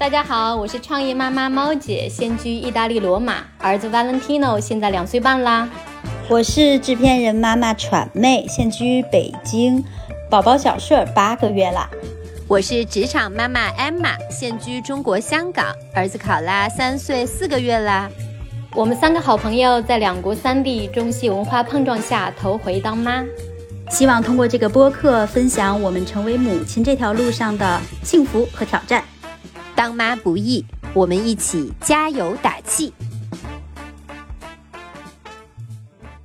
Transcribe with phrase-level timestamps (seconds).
[0.00, 5.68] 大家好，我是创业妈妈猫姐，现居意大利罗马，儿子 Valentino 现在两岁半啦。
[6.26, 9.84] 我是制片人妈妈喘妹，现居北京，
[10.30, 11.86] 宝宝小顺八个月啦。
[12.48, 18.08] 我是职场妈妈 Emma，现居中国香港，儿子考拉三岁四个月啦。
[18.74, 23.22] 我们三个好朋友在两国三地中西文化碰撞下头回当妈，
[23.90, 29.04] 希望通过这个播客分享我们成为母亲这条路上的幸福和挑战。
[29.80, 30.62] 当妈不易，
[30.92, 32.92] 我们一起加油打气。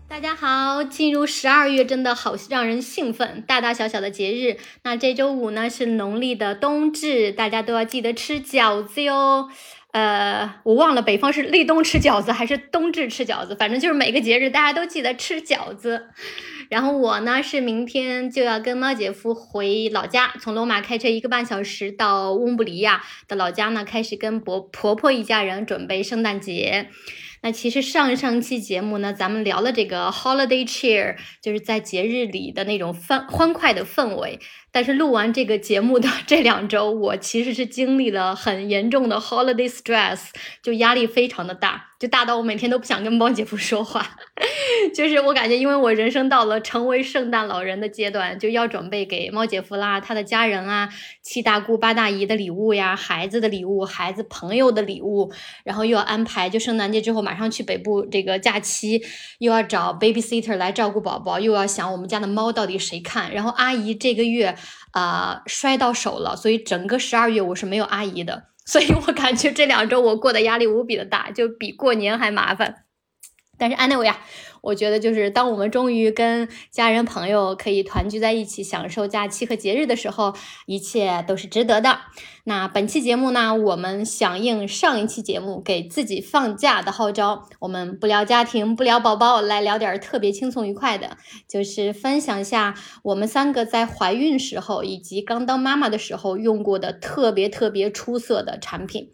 [0.09, 4.57] 大家好，进入十二月真的好让人兴奋，大大小小的节日。
[4.83, 9.47] 那这周五呢是农历的冬至，大家都要记得吃饺子哟。
[9.93, 16.09] 呃，我忘了北方是立冬吃饺子还是冬至吃饺子，反正就是每个节日大家都记得吃饺子。
[16.69, 26.89] 然后我呢是明天就要跟猫姐夫回老家，从罗马开车一个半小时到翁布里亚的老家呢，开始跟婆婆婆一家人准备圣诞节。
[27.41, 34.39] 那其实上上期节目呢，咱们聊了这个 holiday cheer，就是在节日里的那种欢欢快的氛围。
[34.75, 40.19] 但是录完这个节目的 这两周，我其实是经历了很严重的 holiday stress，
[40.61, 44.17] 就压力非常的大，就大到我每天都不想跟猫姐夫说话。
[44.93, 50.89] 就是我感觉，因为我人生到了成为圣诞老人的阶段，就要准备给猫姐夫啦、他的家人啊、
[51.21, 55.31] 七大姑八大姨的礼物呀、孩子的礼物、孩子朋友的礼物，
[55.63, 59.01] 然后又要安排，就圣诞节之后马上去北部这个假期，
[59.39, 64.53] 又要找 babysitter 来照顾宝宝，又要想我们家的猫到底谁看，然后阿姨这个月。
[64.95, 72.85] 啊，摔到手了，所以整个十二月我是没有阿姨的，所以我感觉这两周我过的压力无比的大，就比过年还麻烦。
[73.57, 74.21] 但是安内维啊。
[74.65, 80.33] 我觉得就是当我们终于跟家人朋友可以团聚在一起，享受假期和节日的时候，
[80.65, 81.99] 一切都是值得的。
[82.43, 91.17] 那本期节目呢，我们响应上一期节目给自己放假的号召，我们不聊家庭，不聊宝宝，来聊点特别轻松愉快的，
[91.47, 99.11] 就是分享一下我们三个在怀孕时候以及刚当妈妈的时候用过的特别特别出色的产品。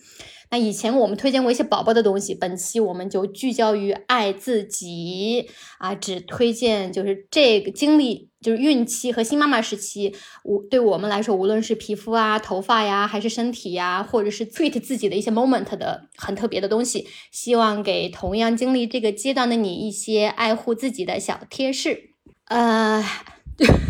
[0.51, 10.13] 那以前我们推荐过一些宝宝的东西，本期我们就聚焦于爱自己啊，只推荐就是这个经历，就是孕期和新妈妈时期，
[10.43, 22.09] 无对我们来说，无论是皮肤啊、头发呀，还是身体呀，或者是 treat 自己的一些 moment 的很特别的东西，希望给同样经历这个阶段的你一些爱护自己的小贴士。
[22.49, 23.01] 呃，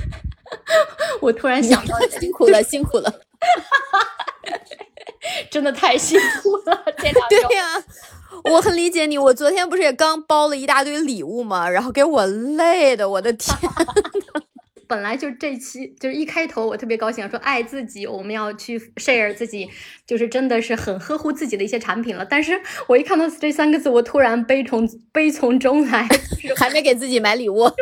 [1.22, 3.22] 我突然想到， 辛苦了，辛苦了。
[5.50, 7.48] 真的太辛苦了， 这两周。
[7.48, 7.84] 对呀，
[8.46, 9.18] 我很理解你。
[9.18, 11.70] 我昨天不是也刚包了一大堆礼物吗？
[11.70, 13.58] 然后给我累的，我的天！
[14.88, 19.70] 本来就这期就是一开头，我特别高兴，说爱自己，我们要去 share 自己，
[20.06, 22.26] 就是真的是很呵护自己的一些产品了。
[22.26, 26.06] 但是我一看到这三个字，我突然悲从悲从中来，
[26.58, 27.70] 还没给自己买礼物。
[27.70, 27.76] 对。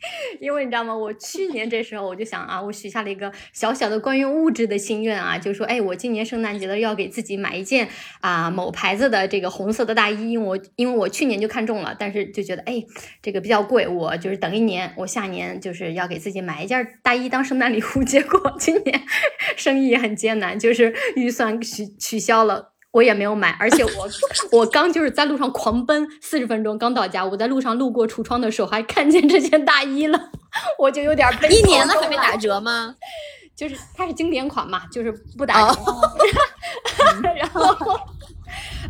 [0.40, 0.96] 因为你知道吗？
[0.96, 7.88] 我去年这时候我就想啊，我许下了一个小小的关于物质的心愿啊，就说哎，我今年圣诞节了要给自己买一件
[8.20, 12.84] 啊某牌子的这个红色的大衣，因为我因为我去年就看中了，但是就觉得哎
[13.22, 18.04] 这个比较贵，我就是等一年，我下年就是要给自己买一件大衣当圣诞礼物。
[18.08, 19.02] 结果今年
[19.54, 22.72] 生意也很艰难，就是预算取取消了。
[22.92, 24.08] 我也没有买，而且我
[24.52, 30.30] 我刚就是在路上狂奔四十分钟，刚到家，我在路上路过橱窗的时候还看见这件大衣了，
[30.78, 31.48] 我就有点悲。
[31.48, 32.94] 一年了还没打折吗？
[33.54, 35.80] 就是它是经典款嘛，就是不打折。
[37.36, 37.76] 然后，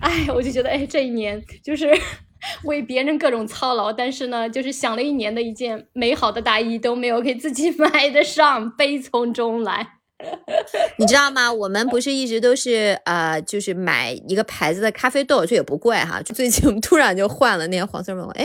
[0.00, 1.90] 哎，我就觉得，哎，这一年就是
[2.64, 9.97] 为别人各种操劳，但是呢，就是想了一年的一件美好的大衣都没有给自己买得上，悲从中来。
[10.98, 11.52] 你知道吗？
[11.52, 16.20] 我们不是一直都是呃，就是买一个牌子的咖啡豆，这也不贵哈。
[16.22, 18.44] 就最近我们突然就换了那个黄色问我，哎，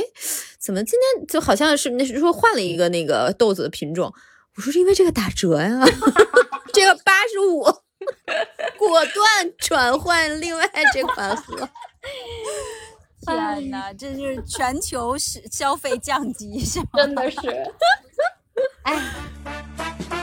[0.59, 4.13] 怎么今天就好像是那是说换了一个那个豆子的品种？
[4.55, 5.83] 我说是因为这个打折呀，
[6.71, 7.63] 这个八十五，
[8.77, 11.67] 果断转换另外这款喝。
[13.25, 16.85] 天哪，这是全球是消费降级是吗？
[16.97, 17.39] 真的是，
[18.83, 20.22] 哎。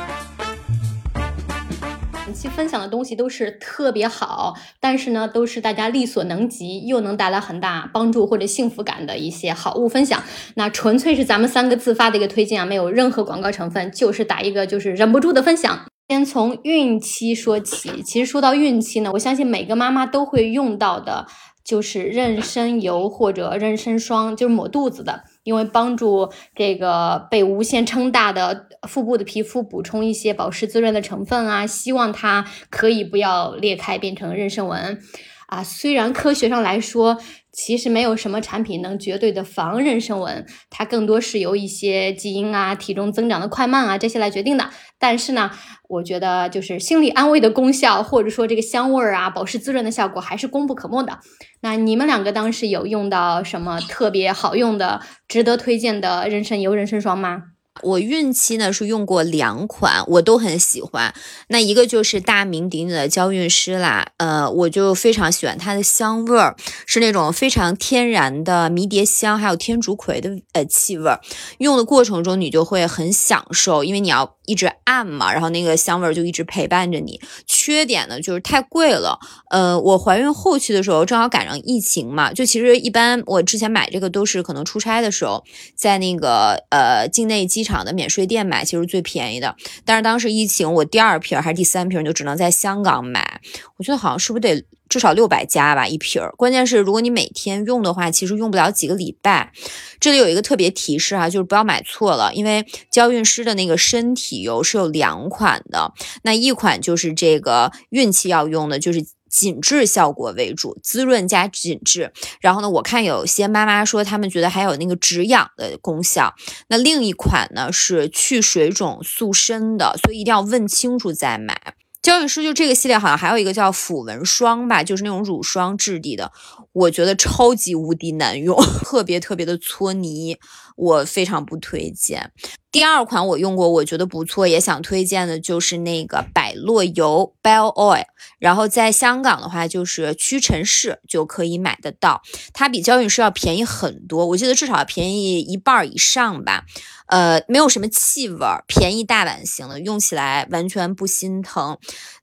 [2.32, 10.22] 期分享的东西都是特别好，但是呢，都是大家力所能及，又能带来很大帮助或者幸福感的一些好物分享。
[10.54, 15.80] 那纯粹是咱们三个自发的一个推荐啊，没有任何广告成分，就是打一个就是忍不住的分享。
[16.08, 21.26] 先从孕期说起，其实说到孕期呢，我相信每个妈妈都会用到的。
[21.70, 34.98] 就是妊娠油或者妊娠霜，就是抹肚子的，因为帮助这个被无限撑大的腹部的皮肤补充一些保湿滋润的成分啊，希望它可以不要裂开变成妊娠纹
[35.46, 35.62] 啊。
[35.62, 37.18] 虽然科学上来说，
[37.52, 44.70] 其实没有什么产品能绝对的防妊娠纹，它更多是由一些基因啊、体重增长的快慢啊这些来决定的。
[44.98, 45.50] 但是呢，
[45.88, 51.18] 我觉得就是心理安慰的功效，或者说这个香味儿啊、保湿滋润的效果，还是功不可没的。
[51.62, 57.42] 那你们两个当时有用到什么特别好用的、值得推荐的妊娠油、妊娠霜吗？
[57.82, 61.14] 我孕期呢是用过两款，我都很喜欢。
[61.48, 71.20] 那一个就是大名鼎鼎的娇韵诗啦，呃，我就非常喜欢它的香味儿，是那种非常天然的迷迭香，还有天竺葵的呃气味儿。
[71.58, 77.20] 用的过程中你就会很享受，因为你要一直按嘛，然后那个香味儿就一直陪伴着你。
[77.46, 79.18] 缺点呢就是太贵了，
[79.50, 85.44] 呃，我怀孕后期的时候正好赶上疫情嘛，就其实一般我之前买这个都是可能出差的时候，
[85.76, 87.70] 在那个呃境内机场。
[87.70, 89.54] 场的免税店买其实最便宜的，
[89.84, 93.40] 但是当时疫情，我第二瓶还是第三瓶就只能在香港买。
[93.76, 96.20] 我觉得好像是不是得至少六百加吧一瓶？
[96.36, 99.52] 关键是如果你每天用的话，其实用不了几个礼拜。
[100.00, 105.92] 这里有一个特别提示啊，就是不要买错了，因为娇韵诗的那个身体油是有两款的，
[106.22, 109.06] 那一款就是这个孕期要用的，就是。
[109.30, 112.12] 紧致效果为主，滋润加紧致。
[112.40, 116.34] 然后呢，我看有些妈妈说，她们觉得还有那个止痒的功效。
[116.68, 121.74] 那另一款呢是去水肿塑身的，所以一定要问清楚再买。
[122.02, 126.32] 娇韵诗就这个系列好像还有一个叫抚纹霜吧，就是那种乳霜质地的，
[126.72, 130.38] 我觉得超级无敌难用， 特别特别的搓泥，
[130.76, 132.32] 我非常不推荐。
[132.72, 138.04] 第二款我用过，我觉得不错，也想推荐的就是那个百洛油 （Bell Oil）。
[138.38, 142.22] 然后在香港的话，就是屈臣氏就可以买得到。
[142.54, 146.64] 它比娇韵诗要便宜很多，我记得至少便宜一半以上吧。
[147.10, 151.76] 呃，没有什么气味，便宜大碗型的，用起来完全不心疼。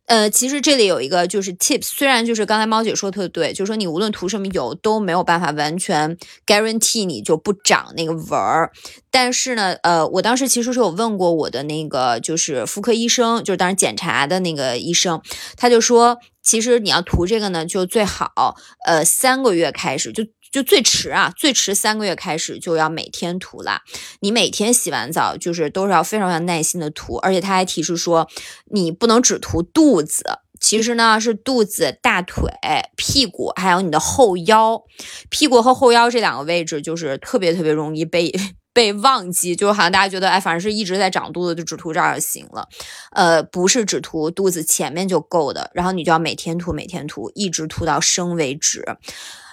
[0.06, 8.72] 呃，其实这里有一个就是 tips，虽然就是刚才猫姐说特对，就是说你无论涂什么油都没有办法完全 guarantee 你就不长那个纹儿，
[9.12, 15.22] 但是呢，呃，我当时其实是有问过我的那个就是妇科医生，就是当时检查的那个医生，
[15.58, 18.56] 他就说，其实你要涂这个呢，就最好
[18.86, 20.24] 呃三个月开始就。
[20.58, 23.84] 就最迟啊，最迟三个月开始就要每天涂啦。
[24.22, 27.18] 你每天洗完澡，就是都是要非常非常耐心的涂。
[27.18, 28.28] 而且他还提示说，
[28.72, 30.24] 你不能只涂肚子，
[30.60, 32.52] 其实呢是肚子、大腿、
[32.96, 34.82] 屁股，还有你的后腰。
[35.30, 38.34] 屁股和后腰这两个位置，就是特别特别容易被
[38.74, 42.68] 被忘记，就好像大家觉得，哎，反正是一直在长肚子，就只涂这儿就行了。
[43.12, 48.84] 呃，不是只涂肚子前面就够的，然后你就要每天涂，每天涂，一直涂到生为止。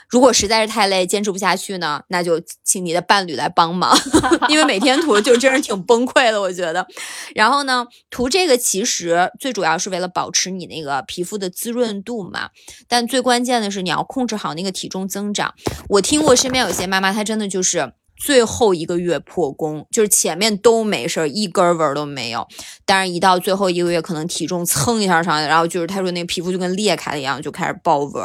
[0.09, 3.97] 如果实在是太累，坚持不下去呢，那就请你的伴侣来帮忙，
[4.49, 6.87] 因为每天涂就真是挺崩溃的，我觉得。
[7.35, 12.51] 然后呢，涂这个其实最主要是为了保持你那个皮肤的滋润度嘛，
[12.89, 15.55] 但最关键的是你要控制好那个体重增长。
[15.89, 17.93] 我听过身边有些妈妈，她真的就是。
[18.25, 22.49] 最后一个月破功，就是前面都没事儿，一根纹都没有。
[22.87, 28.25] 但是，一到最后一个月，可能体重蹭一下上来，然后就是他说那个皮肤就跟裂开了一样，就开始爆纹。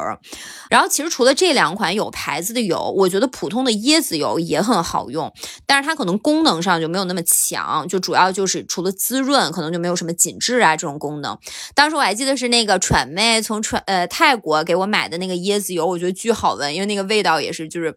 [0.69, 5.29] 然后，其实除了这两款有牌子的油，我觉得普通的椰子油也很好用，
[5.65, 11.37] 但是它可能功能上就没有那么强，就主要就是除了滋润，可能就没有什么紧致啊这种功能。
[11.75, 17.94] 当时我还记得是那个喘妹从喘呃泰国给我买的那个椰子油，我觉得巨好闻，因为那个味道也是就是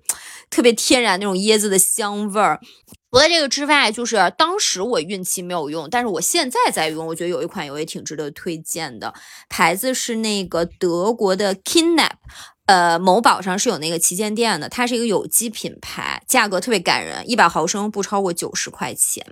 [0.51, 1.79] 特别天然那种椰子的。
[1.95, 2.61] 香味儿。
[3.11, 7.07] 除了这个之外，就是当时我孕期没有用，但是我现在在用。
[7.07, 9.13] 我觉得有一款油也挺值得推荐的，
[9.51, 12.13] 牌子是那个德国的 Kinap
[12.65, 14.67] 呃，某宝上是有那个旗舰店的。
[14.69, 19.27] 它是一个有机品牌，价格特别感人，一百毫升不超过九十块钱，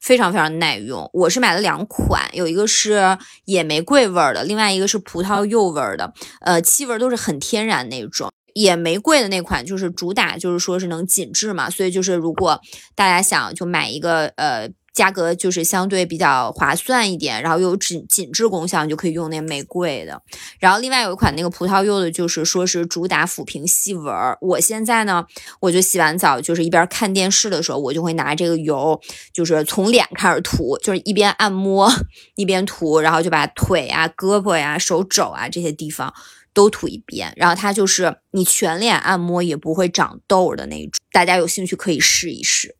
[0.00, 1.10] 非常非常耐用。
[1.12, 8.32] 我是买了两款，有一个是野玫瑰味儿的，另外一个是葡萄柚味儿的，呃，气味都是很天然那种。
[8.56, 12.58] 野玫瑰的那款就是主打，就是说是能紧致嘛，所以就是如果
[12.94, 20.22] 大家想就买一个，呃，价格就是相对比较划算一点，然后又有紧紧致功效，你就可以用那玫瑰的。
[20.58, 24.38] 然后另外有一款那个葡萄柚的，就是说是主打抚平细纹儿。
[24.40, 25.26] 我现在呢，
[25.60, 28.98] 我就洗完澡，就是一边看电视的时候，我就会拿这个油，
[29.34, 31.92] 就是从脸开始涂，就是一边按摩
[32.36, 36.14] 一边涂，然后就把腿啊、胳膊呀、手肘啊这些地方。
[36.56, 40.92] 都涂一遍，然后它就是你全脸按摩也不会长痘的那种。
[41.12, 42.75] 大家有兴趣可以试一试。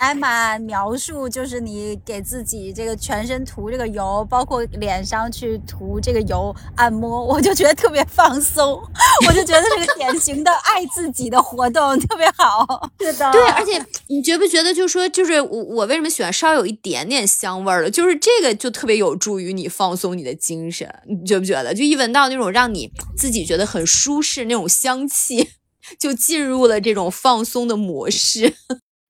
[0.00, 8.82] 艾玛描述就是你给自己这个全身涂这个油，包括脸上去涂这个油按摩，我就觉得特别放松，
[9.28, 12.90] 我就觉得是个 典型的爱自己的活动，特别好。
[12.98, 13.72] 是的，对，而且
[14.08, 21.74] 你觉不觉得，就说就是我我为什么喜欢稍有一点点香味儿的，就是这个就特别有助于你放松你的精神，你觉不觉得？
[21.74, 25.50] 就一闻到那种让你自己觉得很舒适那种香气，
[25.98, 28.54] 就进入了这种放松的模式。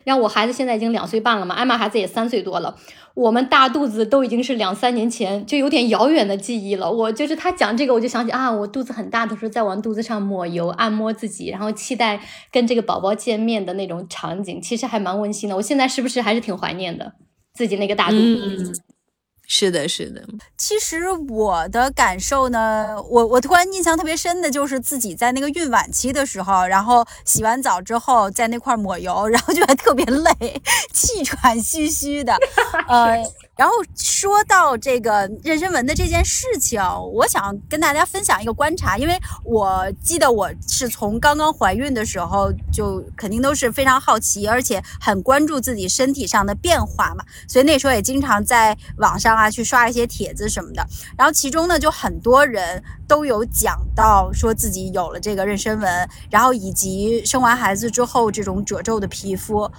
[0.04, 2.76] 让我孩子现在已经两岁半了嘛，艾玛孩子也三岁多了。
[3.14, 6.90] 我们大肚子都已经是两三年前，就有点遥远的记忆了。
[6.90, 12.20] 我就是他讲这个，我就想起啊，我肚子很大的时候，在往肚子上抹油按摩自己，然后期待
[12.52, 15.56] 跟这个宝宝见面的那种场景，其实还蛮温馨的。
[15.56, 17.12] 我现在是不是还是挺怀念的
[17.52, 18.72] 自己那个大肚子？
[19.52, 20.22] 是的，是的。
[20.56, 30.62] 其实我的感受呢，我我突然印象特别深的就是自己在那个孕晚期的时候，然后洗完澡之后在那块抹油， 然后就还特别累，
[30.94, 32.32] 气喘吁吁的，
[32.86, 33.16] 呃。
[33.60, 36.80] 然后说到这个妊娠纹的这件事情，
[37.12, 50.82] 我想跟大家分享一个观察，因为我记得我是从刚刚怀孕的时候就肯定都是非常好奇，而且很关注自己身体上的变化嘛，所以那时候也经常在网上啊去刷一些帖子什么的。
[51.18, 59.70] 然后其中呢，就很多人都有讲到说自己有了这个妊娠纹，然后以及生完孩子之后这种褶皱的皮肤。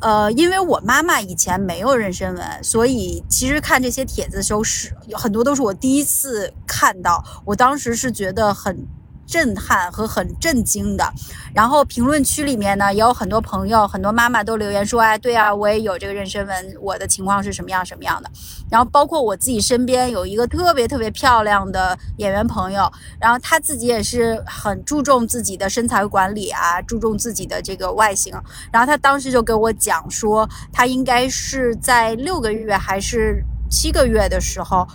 [0.00, 3.24] 呃，因为我妈妈以前没有妊娠纹，所以。
[3.28, 8.86] 其实看这些帖子的时候，是有很多都是我第一次看到，我当时是觉得很。
[9.26, 11.12] 震撼和很震惊的，
[11.52, 18.30] 然后评论区里面呢也有很多朋友、很多妈妈都留言说：“哎，对啊，我也有这个妊娠纹，我的情况是什么样什么样的。”
[18.70, 22.90] 然后包括我自己身边有一个特别特别漂亮的演员朋友，
[23.20, 28.32] 然后她自己也是很注重自己的身材管理啊，注重自己的这个外形。
[28.72, 34.86] 然后她当时就跟我讲说，她应该是在六个月还是七个月的时候。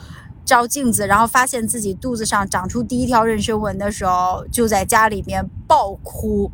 [0.52, 6.52] 照镜子，然后发现自己肚子上长出第一条妊娠纹的时候，就在家里面爆哭。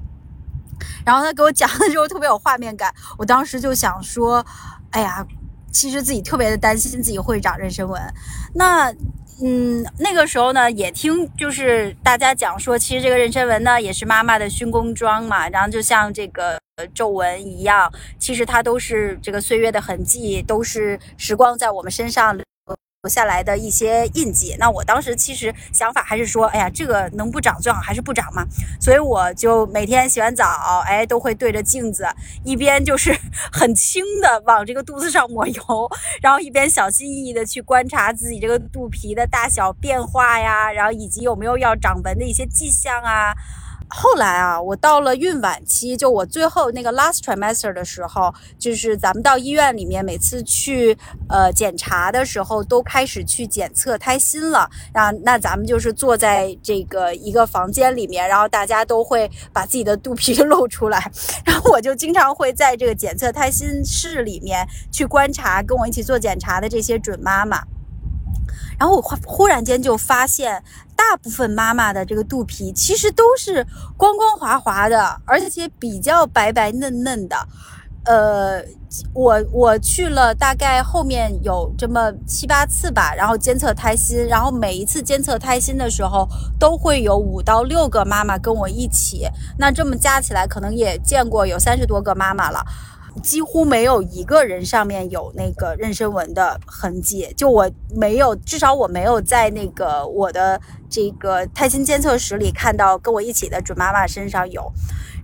[1.03, 4.45] 然后他给我讲的时候特别有画面感，我当时就想说
[4.91, 5.25] ：“哎呀，
[5.71, 7.99] 其实自己特别的担心自己会长妊娠纹。”
[8.53, 8.93] 那，
[9.43, 16.59] 嗯，那个时候呢，也听就是大家讲说，其实这个妊娠纹呢也是妈妈的勋工装嘛，然后就像这个
[16.93, 22.37] 皱纹一样，其实它都是这个岁月的痕迹，都是时光在我们身上。
[23.03, 28.43] 留下来的一些印记，那我当时其实想法还是说，哎呀，这个能不长最好还是不长嘛。
[28.81, 32.07] 所以我就每天洗完澡，哎，都会对着镜子，
[32.43, 33.15] 一边就是
[33.53, 35.63] 很轻的往这个肚子上抹油，
[36.23, 43.35] 然后一边小心翼翼的去观察自己这个肚皮的大小变化呀，然后以及有没有要长纹的一些迹象啊。
[43.89, 50.97] 后来啊，我到了孕晚期，就我最后那个 last trimester 的时候，就是咱们到医院里面每次去
[51.29, 54.69] 呃检查的时候，都开始去检测胎心了。
[54.93, 61.09] 啊，那咱们就是坐在这个一个房间里面，然后大家都会把自己的肚皮露出来，
[61.45, 67.61] 然后我就经常会在这个检测胎心室里面去观察跟我一起做检查的这些准妈妈。
[68.79, 70.63] 然后我忽忽然间就发现，
[70.97, 77.37] 大部分妈妈的这个肚皮其实都是光光滑滑的，而且比较白白嫩嫩的。
[78.03, 78.63] 呃，
[79.13, 86.25] 我我去了大概后面有这么七八次吧，然后监测胎心，然后每一次监测胎心的时候，
[86.57, 89.27] 都会有五到六个妈妈跟我一起，
[89.59, 92.65] 那这么加起来，可能也见过有三十多个妈妈了。
[93.17, 100.59] 几乎没有一个人上面有那个妊娠纹的痕迹，就我没有，至少我没有在那个我的
[100.89, 104.71] 这个胎心监测室里看到跟我一起的准妈妈身上有。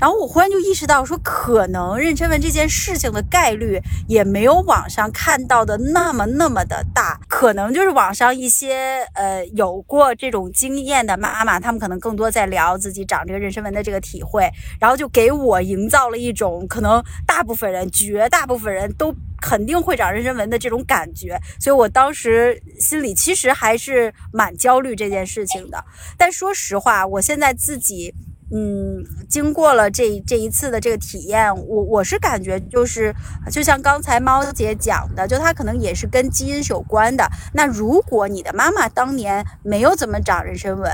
[0.04, 25.82] 然后我忽然就意识到，说可能妊娠纹这件事情的概率也没有网上看到的那么那么的大，可能就是网上一些呃有过这种经验的妈妈，她们可能更多在聊自己长这个妊娠纹的这个体会，然后就给我营造了一种可能大部分人、绝大部分人都肯定会长妊娠纹的这种感觉，所以我当时心里其实还是蛮焦虑这件事情的。
[26.18, 28.14] 但说实话，我现在自己。
[28.56, 33.12] 嗯，经过了这这一次的这个体验，我我是感觉就是，
[33.50, 37.28] 就像刚才猫姐讲的，就它可能也是跟基因有关的。
[37.54, 40.92] 那如果你的妈妈当年没有怎么长妊娠纹，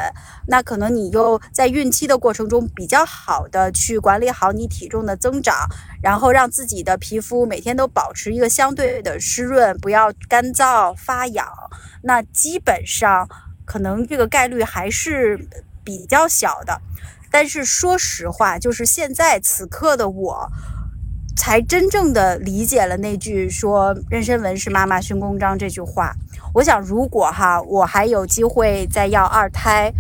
[0.48, 5.68] 那可能你又在孕期的过程中比较好的去管理好你体重的增长，
[6.02, 11.46] 然后让自己的皮肤每天都保持一个相对的湿润，不要干燥发痒，
[12.04, 13.28] 那基本上
[13.66, 15.38] 可能这个概率还是
[15.84, 16.80] 比较小的。
[17.32, 20.50] 但是说实话，就是现在此刻的我，
[21.36, 26.14] 才真正的理解了那句说“妊娠纹是妈妈勋公章”这句话。
[26.56, 29.94] 我想，如果哈我还有机会再要二胎。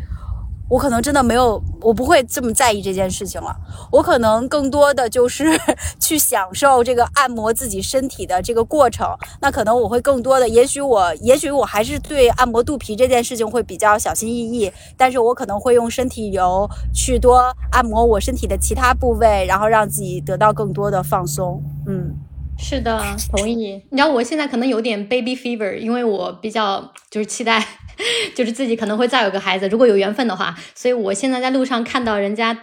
[0.70, 3.56] 我可能真的没有，我不会这么在意这件事情了。
[3.92, 5.60] 我可能更多的就是
[6.00, 9.08] 去享受这个按摩自己身体的这个过程。
[9.42, 14.72] 那可能我会更多的，也许我，也许我还是对按摩肚皮这件事情会比较小心翼翼。
[14.96, 21.64] 但是我可能会用身体油去多按摩我身体的其他部位，然后让自己得到更多的放松。
[21.88, 22.14] 嗯，
[22.60, 23.56] 是的，同意。
[23.90, 27.66] 你知道我现在可能有点 baby fever，因为我比较就是期待。
[28.36, 30.56] 就是自己可能会再有个孩子，如果有缘分的话。
[30.75, 32.53] 所以我现在在路上看到人家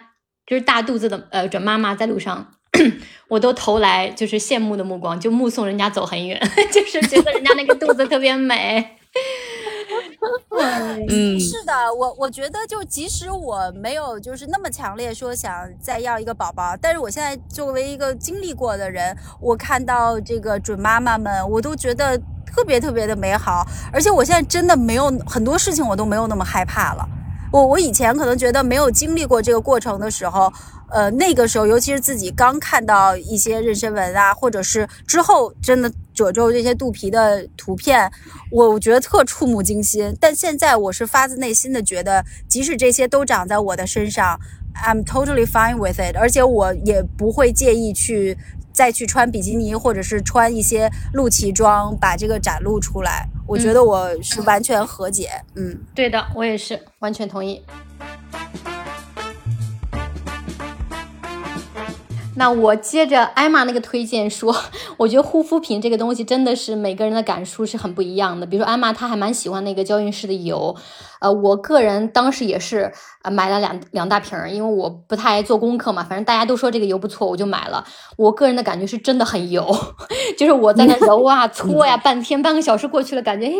[0.47, 2.53] 就是大肚子的呃准妈妈在路上，
[3.29, 6.41] 我都投来就是羡慕的目光，就目送人家走很远，
[6.73, 8.97] 就是觉得人家那个肚子特别美。
[11.09, 22.21] 嗯，是的，我我觉得就即使我没有就是那么强烈说想再要一个宝宝，但是我现在作为一个经历过的人，我看到这个准妈妈们，我都觉得。
[22.57, 27.07] 特别特别的美好，而且我现在真的没有很多事情，我都没有那么害怕了。
[27.53, 30.51] 我我以前可能觉得没有经历过这个过程的时候，
[30.91, 38.11] 呃，那个时候尤其是自己刚看到一些妊娠纹啊，或者是之后真的褶皱这些肚皮的图片，
[38.51, 40.17] 我我觉得特触目惊心。
[40.19, 44.41] 但现在我是发自内心的觉得，即使这些都长在我的身上
[44.83, 48.39] ，I'm totally fine with it，而且我也不会介意去。
[48.77, 55.31] 再去穿比基尼，或者是穿一些露脐装，把这个展露出来，我觉得我是完全和解。
[55.55, 57.65] 嗯，对的，我也是完全同意。
[62.37, 64.55] 那我接着艾玛那个推荐说，
[64.99, 68.47] 我觉得护肤品这个东西真的是每个人的感受是很不一样的。
[68.47, 70.77] 比如说艾玛，她还蛮喜欢那个娇韵诗的油，
[71.21, 77.85] 呃，我个人当时也是呃买了两两大瓶儿，因为我不太爱做功课嘛，反正大家都说这个油不错，我就买了。
[78.17, 79.67] 我个人的感觉是真的很油，
[80.39, 83.55] 就是我在那揉啊搓呀， 半天半个小时过去了，感觉诶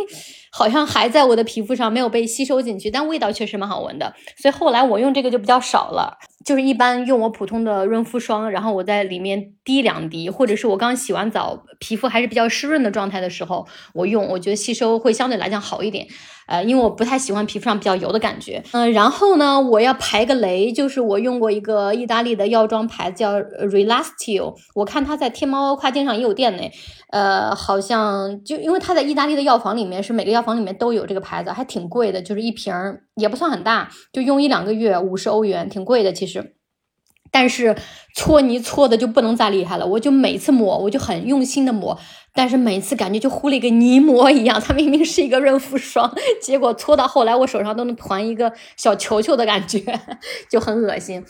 [0.57, 4.15] 好像还在我的皮肤上没有被吸收进去，但味道确实蛮好闻的。
[4.39, 6.17] 所以后来我用这个就比较少了。
[6.47, 16.07] 就是一般用我普通的润肤霜，然后我在里面滴两滴，或者是我刚洗完澡，皮肤还是比较湿润的状态的时候，我用，我觉得吸收会相对来讲好一点。
[16.47, 18.63] 呃，因为我不太喜欢皮肤上比较油的感觉。
[18.73, 26.63] 嗯，然后呢，我要排个雷，就是我用过一个意大利的药妆牌子叫 Relastio，我看它在天猫跨境上也有店呢。
[27.11, 32.75] 呃，好像就因为它在意大利的药房里面，是每个药房里面都有这个牌子，还挺贵的，就是一瓶
[33.17, 36.55] 也不算很大，就用一两个月，五十欧元，挺贵的其实。
[37.31, 37.77] 但是
[38.15, 41.99] 搓泥搓的就不能再厉害了，我就每次抹，我就很用心的抹。
[42.35, 46.13] 但是每次感觉就糊了一个泥膜一样，它明明是一个润肤霜，
[46.43, 49.81] 结果搓到后来我手上都能团一个小球球的感觉，
[50.51, 51.25] 就很恶心。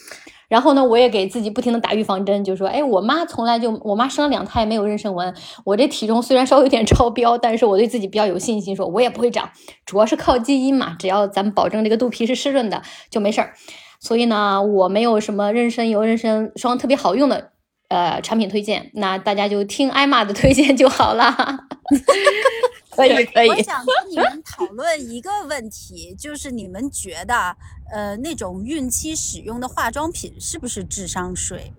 [0.48, 9.50] 然后呢，我也给自己不停的打预防针，就说，哎，我妈从来就，我妈生了两胎没有妊娠纹，我这体重虽然稍微有点超标，但是我对自己比较有信心，说我也不会长，
[9.84, 13.54] 主要是靠基因嘛，只要咱们保证这个肚皮是湿润的就没事儿。
[14.00, 17.52] 所以呢，我没有什么妊娠油、妊娠霜特别好用的。
[17.88, 21.32] 呃，产品推荐，那大家就听艾玛的推荐就好了。
[22.90, 23.48] 可以，可以。
[23.48, 27.56] 我想跟你们讨论一个问题，就是你们觉得，
[27.92, 31.72] 呃，那种孕期使用的化妆品是不是智商税？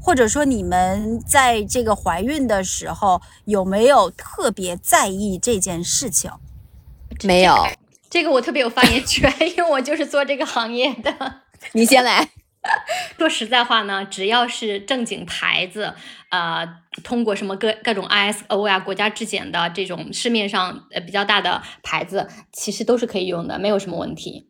[0.00, 6.30] 或者说，你们在这个怀孕的时候有没有特别在意这件事情？
[7.24, 7.52] 没有，
[8.16, 11.42] 这个我特别有发言权，因为我就是做这个行业的。
[11.72, 12.26] 你先来。
[13.18, 15.92] 说实在话呢，只要是正经牌子，
[16.30, 16.66] 呃，
[17.04, 24.48] 通过什么各各种 ISO 呀，国家质检的这种市面上呃比较大的牌子，其实都是可以用的，没有什么问题。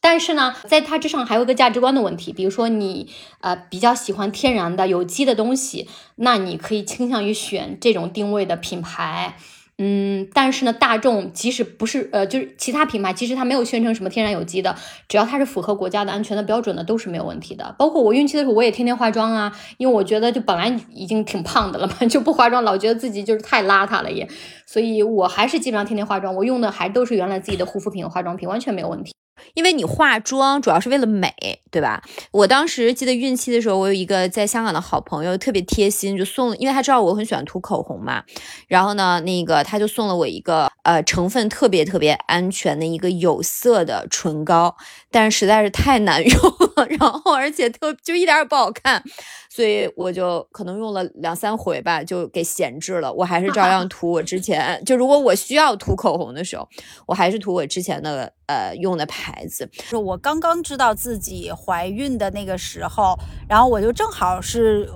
[0.00, 3.12] 但是呢，在它之上还有一个价值观的问题，比如说你
[3.42, 9.36] 呃比较喜欢天然的有机的东西，那你可以倾向于选这种定位的品牌。
[9.78, 14.76] 嗯，但是呢，大众即使不是呃，就是其他品牌，其实它没有宣称什么天然有机的，
[15.08, 17.74] 只要它是符合国家的安全的标准的，都是没有问题的。
[17.76, 24.28] 包括我孕期的时候，我也天天化妆啊，因为我觉得就本来已经挺胖的了嘛， 就不化妆老觉得自己就是太邋遢了也，
[24.64, 29.12] 所以我还是基本上天天化妆，我用的还都是原来自己的护肤品和化妆品，完全没有问题。
[29.52, 31.32] 因为你化妆主要是为了美，
[31.70, 32.02] 对吧？
[32.30, 38.24] 我当时记得孕期的时候，我有一个在香港的好朋友，特别贴心，就送了，因为他知道我很喜欢涂口红嘛。
[38.66, 44.74] 然后呢，那个他就送了我一个呃成分特别特别安全的一个有色的唇膏，
[45.10, 46.40] 但是实在是太难 用
[46.76, 49.02] 了，然后而且特就一点也不好看。
[49.50, 53.12] 所以我就可能用了两三回吧，就给闲置了。
[53.12, 56.68] 我还是照样 涂我之前，就如果我需要涂口红的时候，
[57.06, 59.70] 我还是涂我之前的呃用的牌子。
[59.88, 63.16] 就我刚刚知道自己怀孕的那个时候，
[63.48, 64.90] 然后我就正好是。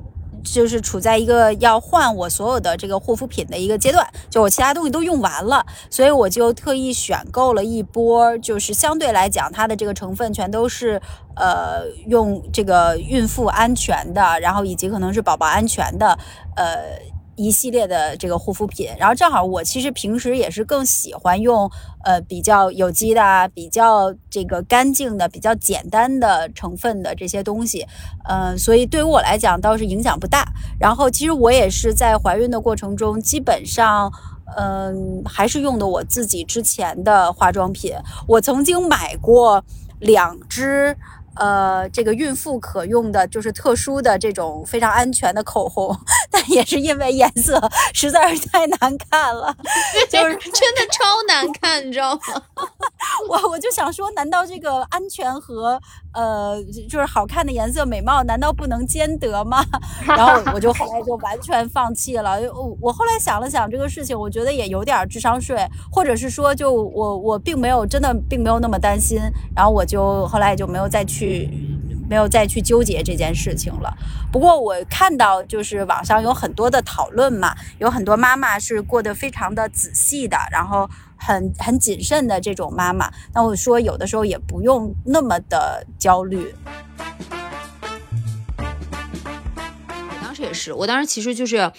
[0.53, 11.01] 就是处在一个要换我所有的这个护肤品的一个阶段，就我其他东西都用完了，所以我就特意选购了一波，就是相对来讲它的这个成分全都是
[11.37, 16.19] 呃用这个孕妇安全的，然后以及可能是宝宝安全的，
[16.57, 17.18] 呃。
[17.38, 21.70] 一系列的这个护肤品，然后正好我其实平时也是更喜欢用
[22.05, 27.87] 呃比较有机的、比较这个干净的、比较简单的成分的这些东西，
[28.29, 30.44] 嗯，所以对于我来讲倒是影响不大。
[30.81, 34.12] 然后其实我也是在怀孕的过程中，基本上
[34.57, 37.94] 嗯还是用的我自己之前的化妆品。
[38.27, 39.64] 我曾经买过
[40.01, 40.96] 两支。
[41.35, 45.97] 呃，这个孕妇可用的就是特殊的这种非常安全的口红，
[46.31, 47.61] 但也是因为颜色
[47.95, 48.79] 实在是太难
[49.11, 49.55] 看了，
[50.11, 52.21] 就是真的超难看，你知道吗？
[53.29, 55.81] 我我就想说，难道这个安全和
[56.12, 56.57] 呃
[56.88, 59.64] 就是好看的颜色美貌难道不能兼得吗？
[60.07, 62.38] 然后我就后来就完全放弃了。
[62.53, 69.21] 我我后来想了想这个事情，我觉得也有点智商税，或者是说就我我并没有真的并没有那么担心，
[69.55, 71.28] 然后我就后来也就没有再去。
[72.09, 73.93] 没有再去纠结这件事情了。
[74.33, 83.11] 不过我看到就是网上有很多的讨论嘛，有很多妈妈是过得非常的仔细的，然后很很谨慎的这种妈妈。
[83.35, 86.55] 那我说有的时候也不用那么的焦虑。
[89.88, 91.71] 我当时也是，我当时其实就是。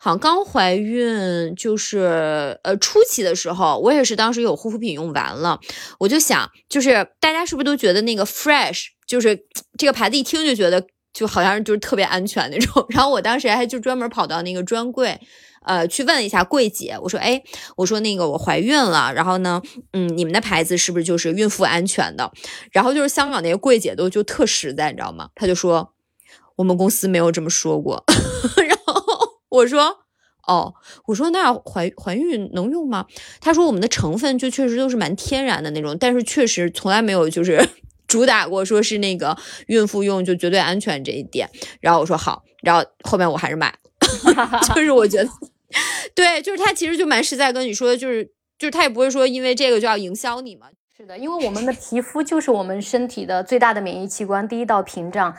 [0.00, 5.58] 好像刚怀孕，就是呃初期的时候，我也是当时有护肤品用完了，
[5.98, 9.36] 我就想，就是大家是不是都觉得那个 Fresh，就是
[9.76, 12.86] 这个牌子一听就觉得就好像就是特别安全那种。
[12.90, 15.18] 然后我当时还就专门跑到那个专柜，
[15.64, 17.42] 呃，去问了一下柜姐，我说，哎，
[17.76, 19.60] 我说那个我怀孕了，然后呢，
[19.92, 22.30] 嗯，你们的牌子是不是就是孕妇安全的？
[22.70, 25.30] 然后就是香港那个柜姐都就特实在，你知道吗？
[25.34, 25.94] 她就说
[26.56, 28.04] 我们公司没有这么说过。
[28.68, 29.02] 然后
[29.48, 29.98] 我说，
[30.46, 30.74] 哦，
[31.06, 33.06] 我说那怀怀孕能用吗？
[33.40, 37.66] 他说我们的成分就确实都是蛮天然的那种，但是确实从来没有就是
[38.08, 39.36] 主打过说是那个
[39.68, 41.48] 孕妇用就绝对安全这一点。
[41.80, 45.30] 然后我说好，然后后面我还是买了， 就是我觉得，
[46.14, 48.24] 对，就是他其实就蛮实在跟你说的，就是
[48.58, 50.66] 就是他也不会说因为这个就要营销你嘛。
[50.96, 55.32] 是的，因为我们的皮肤就是我们身体的最大的免疫器官，第一道屏障。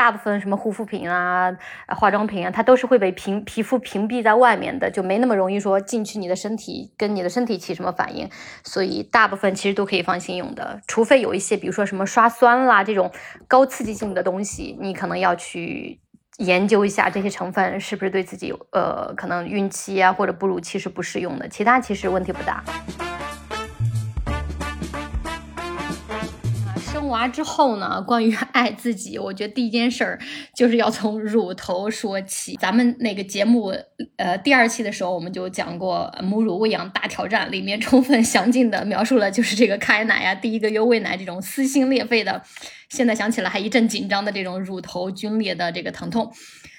[0.00, 1.54] 大部分什么护肤品啊、
[1.88, 8.26] 化妆品啊，它都是会被屏皮肤屏蔽在外面的，就没那么容易说进去你的身体，跟你的身体起什么反应。
[8.64, 13.12] 所以大部分其实都可以放心用的，除非有一些，比如说什么刷酸啦这种
[13.46, 16.00] 高刺激性的东西，你可能要去
[16.38, 22.64] 研究一下这些成分是不是对自己呃可能孕期啊或者哺乳期是不适用的，其他其实问题不大。
[27.10, 28.00] 娃之后呢？
[28.00, 30.18] 关于爱自己，我觉得第一件事儿
[30.54, 32.56] 就是要从乳头说起。
[32.60, 33.74] 咱们那个节目，
[34.16, 42.42] 呃，第二期的时候我们就讲过母乳喂养大挑战，里面充分详尽的描述了就是这个开奶呀，第一个月喂奶这种撕心裂肺的，
[42.88, 46.32] 现在想起来还一阵紧张的这种乳头皲裂的这个疼痛。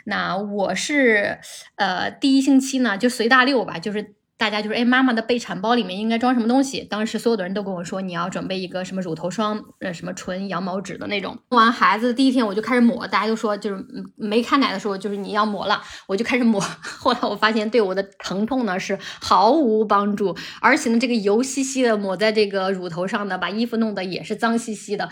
[0.06, 1.40] 那我是
[1.76, 4.16] 呃第一星期呢就随大溜吧，就是。
[4.42, 6.82] 大家就是哎，妈妈的备产包里面应该装什么东西？
[6.82, 11.34] 当时所有的人都跟我说，你要准备一个什么乳头霜，呃，什么纯羊毛纸的那种。
[11.52, 16.60] 生完孩子第一天我就开始抹，大家都说就是没开奶的时候就是你要抹了，我就开始抹。
[16.82, 25.08] 后来我发现对我的疼痛呢是毫无帮助，而且呢这个油兮兮的抹在这个乳头上呢，把衣服弄得也是脏兮兮的。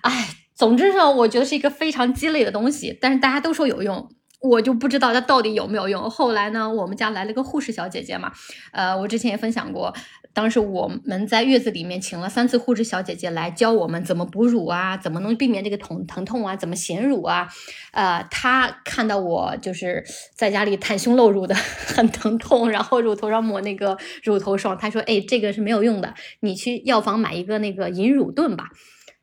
[0.00, 4.08] 哎，总之呢我觉得是一个非常鸡肋的东西，但是大家都说有用。
[4.42, 6.10] 我就不知道它到底有没有用。
[6.10, 8.32] 后来呢，我们家来了个护士小姐姐嘛，
[8.72, 9.94] 呃，我之前也分享过，
[10.34, 17.48] 当时我们在月子里面请了三次护士小姐姐来教我们怎么哺乳啊，怎么能避免这个疼疼痛啊，怎么衔乳啊。
[17.92, 21.54] 呃，她看到我就是在家里袒胸露乳的
[21.86, 28.70] 很疼痛，然后乳头上抹那个乳头霜，她说：“哎，这个是没有用的，你去药房买一个那个银乳盾吧。”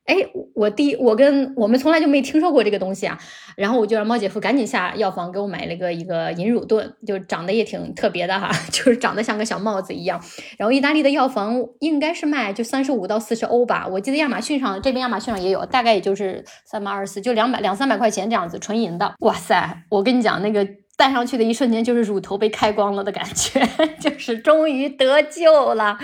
[0.09, 0.15] 哎，
[0.55, 3.15] 我第我跟我们从来就没听说过这个东西啊，
[3.55, 10.19] 然后我就让猫姐夫赶紧下药房给我买了个一个银乳盾，就长得也挺特别的哈， 就是长得像个小帽子一样。
[10.57, 19.13] 然后意大利的药房应该是卖就三十五到四十欧吧，我记得亚马逊上这边亚马逊上也有，大概也就是三百二十四，就两百两三百块钱这样子，纯银的。
[19.19, 20.67] 哇塞，我跟你讲，那个
[20.97, 23.61] 戴上去的一瞬间就是乳头被开光了的感觉，
[24.01, 25.99] 就是终于得救了。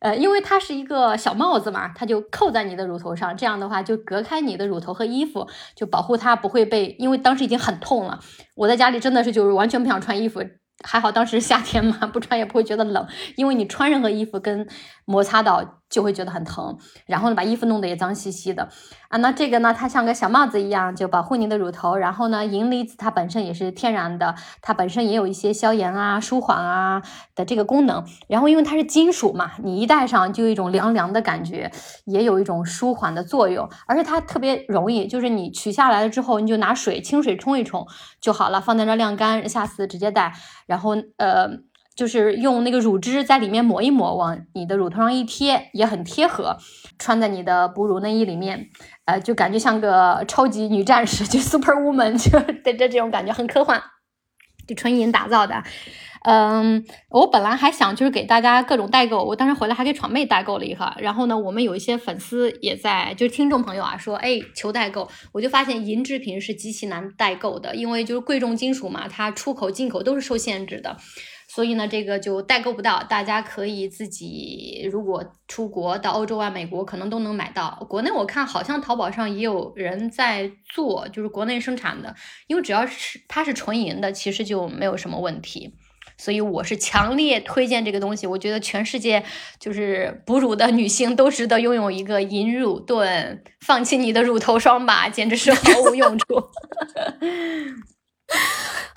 [0.00, 6.96] 呃，因为它是一个小帽子嘛，它就扣在你的乳头上，这样的话就隔开你的乳头和衣服，就保护它不会被。
[6.98, 8.18] 因为当时已经很痛了，
[8.56, 10.42] 我在家里真的是就是完全不想穿衣服，
[10.82, 14.66] 还好当时是夏天嘛，不穿也不会觉得冷，因为你穿任何衣服跟
[15.10, 18.68] 摩擦到就会觉得很疼，然后呢，把衣服弄得也脏兮兮的
[19.08, 19.18] 啊。
[19.18, 21.96] 那这个呢，它像个小帽子一样，就保护你的乳头。
[21.96, 27.02] 然后呢，银离子它本身也是天然的，它本身也有一些消炎啊、舒缓啊
[27.34, 28.04] 的这个功能。
[28.28, 31.72] 然后因为它是金属嘛，你一戴上就有一种凉凉的感觉，
[32.04, 33.68] 也有一种舒缓的作用。
[33.88, 37.84] 而且它特别容易，就是你取下来了之后，你就拿水清水冲一冲
[38.20, 40.32] 就好了，放在那晾干，下次直接戴。
[40.66, 41.68] 然后呃。
[41.96, 46.56] 就是用那个乳汁在里面抹一抹，往你的乳头上一贴，也很贴合。
[46.98, 48.68] 穿在你的哺乳内衣里面，
[49.06, 53.82] 呃，就感觉像个超级女战士，就 super woman，就的这这种感觉很科幻，
[54.66, 55.62] 就纯银打造的。
[56.22, 60.92] 嗯，我本来还想就是给大家各种代购，我当时回来还给闯妹代购了一盒。
[60.98, 70.98] 然后呢，我们有一些粉丝也在，就是听众朋友啊，说哎求代购，我就发现银制品是极其难代购的，因为就是贵重金属嘛，它出口进口都是受限制的。
[71.52, 77.84] 所以呢，这个就代购不到，大家可以自己如果出国到欧洲啊、美国，可能都能买到。
[77.90, 82.14] 国内我看好像淘宝上也有人在做，就是国内生产的，
[82.46, 85.74] 因为只要是它是纯银的，其实就没有什么问题。
[86.16, 89.24] 所以我是强烈推荐这个东西，我觉得全世界
[89.58, 96.26] 就是哺乳的女性都值得拥有一个银乳盾，放弃你的乳头霜吧，简直是毫无用处。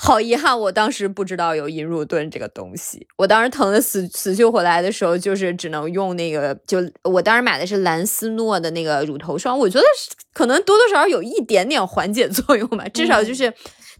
[0.03, 3.07] 好遗憾，我当时不知道有银乳盾这个东西。
[3.15, 9.85] 我当时疼的死死去活来的时候，就是只能用那个，就我当时买的是兰斯诺的那个乳头霜，我觉得
[10.33, 13.53] 可能多多少少有一点点缓解作用吧，至少就是。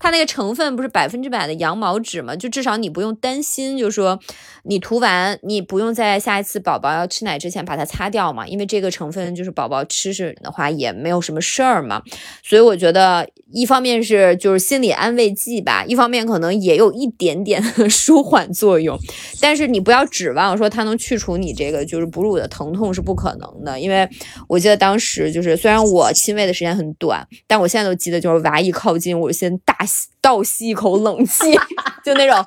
[0.03, 2.35] 它那个成分不是百分之百的羊毛脂吗？
[2.35, 4.19] 就至少你不用担心，就是说
[4.63, 12.01] 你涂完，你不用在下一次宝宝要吃奶之前把它擦掉嘛，因为这个成分就是宝宝吃是的话也没有什么事儿嘛。
[12.43, 18.99] 所以我觉得一方面是就是心理安慰剂吧，一方面可能也有一点点 舒缓作用。
[19.39, 24.05] 但是你不要指望说它能去除你这个就是哺乳的疼痛是不可能的，因为
[24.49, 29.77] 我记得当时就是虽然我亲喂的时间很短，但我现在都记得就是娃一靠近我先大。
[30.21, 31.53] 倒吸一口冷气，
[32.03, 32.45] 就那种，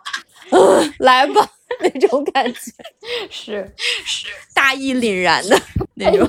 [0.99, 1.49] 来吧
[1.81, 2.61] 那种感觉，
[3.31, 4.27] 是是。
[4.55, 5.61] 大义凛然的
[5.95, 6.29] 那种。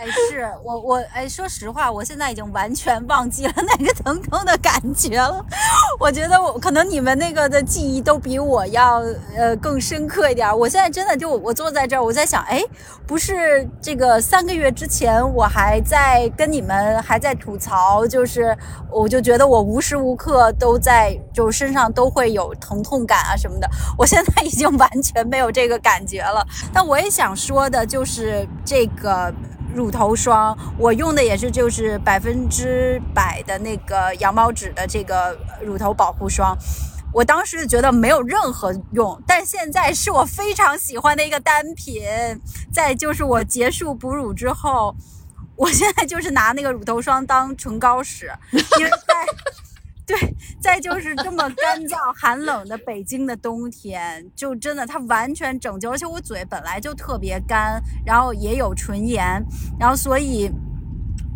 [0.00, 5.44] 哎，是我我哎，说实话，我现在已经完全忘记了那个疼痛的感觉了。
[5.98, 9.02] 我觉得我可能你们那个的记忆都比我要
[9.36, 10.58] 呃更深刻一点。
[10.58, 12.64] 我现在真的就我坐在这儿，我在想，哎，
[13.06, 18.56] 不是这个三个月之前我还在跟你们还在吐槽，就是
[18.90, 23.68] 我就觉得我无时无刻都在就身上都会有疼痛感啊什么的。
[23.98, 26.42] 我现在已经完全没有这个感觉了。
[26.72, 29.30] 但我也想说的就是这个。
[29.74, 36.56] 乳头霜，我用的也是就是百分之百的那个羊毛脂的这个乳头保护霜。
[37.12, 42.02] 我当时觉得没有任何用，但现在是我非常喜欢的一个单品。
[42.72, 44.94] 再就是我结束哺乳之后，
[45.56, 49.26] 我现在就是拿那个乳头霜当唇膏使，因为在。
[50.10, 59.40] 对，再就是这么干燥寒冷的北京的冬天，就真的它完全拯救，而且我嘴本来就特别干，然后也有唇炎，
[59.78, 60.50] 然后所以。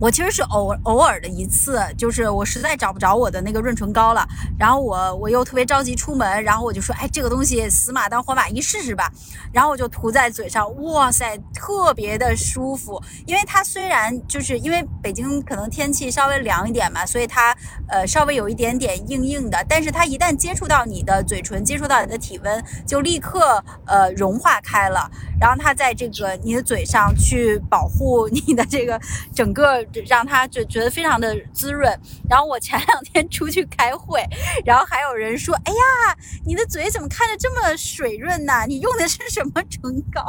[0.00, 4.26] 我其实是偶偶尔的一次，就是我实在找不着我的那个润唇膏了，
[4.58, 9.10] 然后我我又特别着急出门，然后我就说，哎，这个东西死马当活马医试试吧，
[9.52, 17.56] 然后我就涂在嘴上，哇塞，特别的舒服，因为它虽然就是因为北京可能天气稍微凉一点嘛，所以它
[17.88, 25.08] 呃稍微有一点点硬硬的，但是它一旦接触到你的嘴唇，接触到你的体温，就立刻呃融化开了，
[25.40, 29.00] 然后它在这个你的嘴上去保护你的这个
[29.32, 29.83] 整个。
[30.06, 31.92] 让他就觉得非常的滋润。
[32.28, 34.24] 然后我前两天出去开会，
[34.64, 38.64] 然后还有人说：“哎呀，你的嘴怎么看着这么水润呢？
[38.66, 39.80] 你用的是什么唇
[40.12, 40.24] 膏？”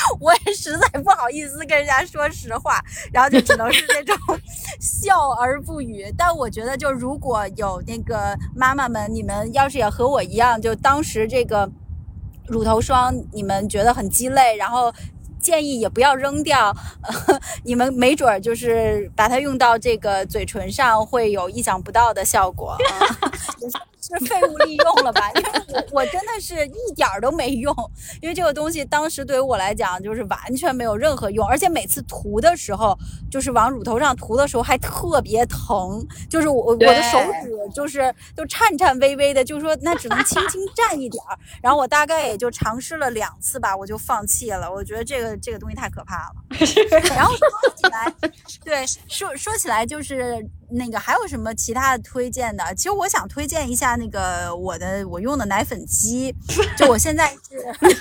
[0.20, 4.16] 我也实在不好意思跟人家说实话，然后就只能是那种
[4.80, 6.12] 笑而不语。
[6.16, 11.70] 但我觉得，就如果有那个妈妈们，你们要是也和我一样，就当时这个
[12.46, 14.92] 乳头霜，你们觉得很鸡肋，然后。
[15.40, 16.74] 建议也不要扔掉，
[17.64, 22.76] 你们没准儿就是把它用到这个嘴唇上，会有意想不到的效果。
[24.18, 25.30] 是废物利用了吧？
[25.34, 27.74] 因为我我真的是一点儿都没用，
[28.20, 32.96] 因为这个东西当时对于我来讲就是完全没有任何用，而且每次涂的时候，
[33.30, 44.70] 就是往乳头上涂的时候还特别疼，就是我我的手指就是就颤颤巍巍的，就说那只能轻轻蘸一点儿，然后我大概也就尝试了两次吧，我就放弃了。
[44.70, 46.34] 我觉得这个这个东西太可怕了。
[47.14, 48.12] 然后说起来，
[48.64, 50.44] 对说说起来就是。
[50.72, 52.64] 那个还有什么其他的推荐的？
[52.74, 56.34] 其实我想推荐一下那个我的我用的奶粉机，
[56.76, 57.58] 就我现在是，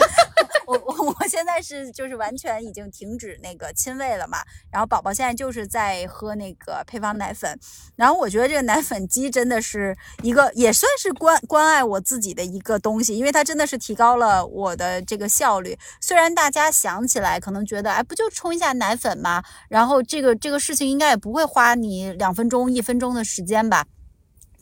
[0.68, 4.40] 我我我现在是就是完全已经停止那个亲喂了嘛，
[4.72, 7.60] 然后宝宝现在就是在喝那个配方奶粉，
[7.96, 15.78] 然后我觉得这个奶粉机真的是一个也算是关关爱我自己的一个东西，因为它真的是提高了我的这个效率。
[16.00, 19.44] 虽然大家想起来可能觉得，哎，不就冲一下奶粉吗？
[19.70, 23.86] 然后这个这个事情应该也不会花你两分钟、一分钟的时间吧？